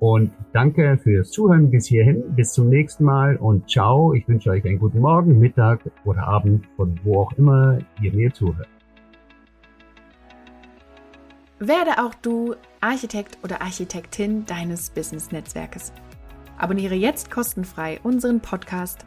Und 0.00 0.32
danke 0.52 0.98
fürs 0.98 1.30
Zuhören 1.30 1.70
bis 1.70 1.86
hierhin. 1.86 2.34
Bis 2.36 2.52
zum 2.52 2.68
nächsten 2.68 3.04
Mal 3.04 3.36
und 3.36 3.70
ciao. 3.70 4.12
Ich 4.12 4.28
wünsche 4.28 4.50
euch 4.50 4.62
einen 4.66 4.78
guten 4.78 4.98
Morgen, 4.98 5.38
Mittag 5.38 5.80
oder 6.04 6.24
Abend, 6.24 6.66
von 6.76 7.00
wo 7.04 7.22
auch 7.22 7.32
immer 7.38 7.78
ihr 8.02 8.12
mir 8.12 8.34
zuhört. 8.34 8.68
Werde 11.58 12.04
auch 12.04 12.12
du 12.16 12.54
Architekt 12.80 13.38
oder 13.44 13.62
Architektin 13.62 14.44
deines 14.44 14.90
Business-Netzwerkes. 14.90 15.94
Abonniere 16.58 16.96
jetzt 16.96 17.30
kostenfrei 17.30 17.98
unseren 18.02 18.40
Podcast 18.40 19.06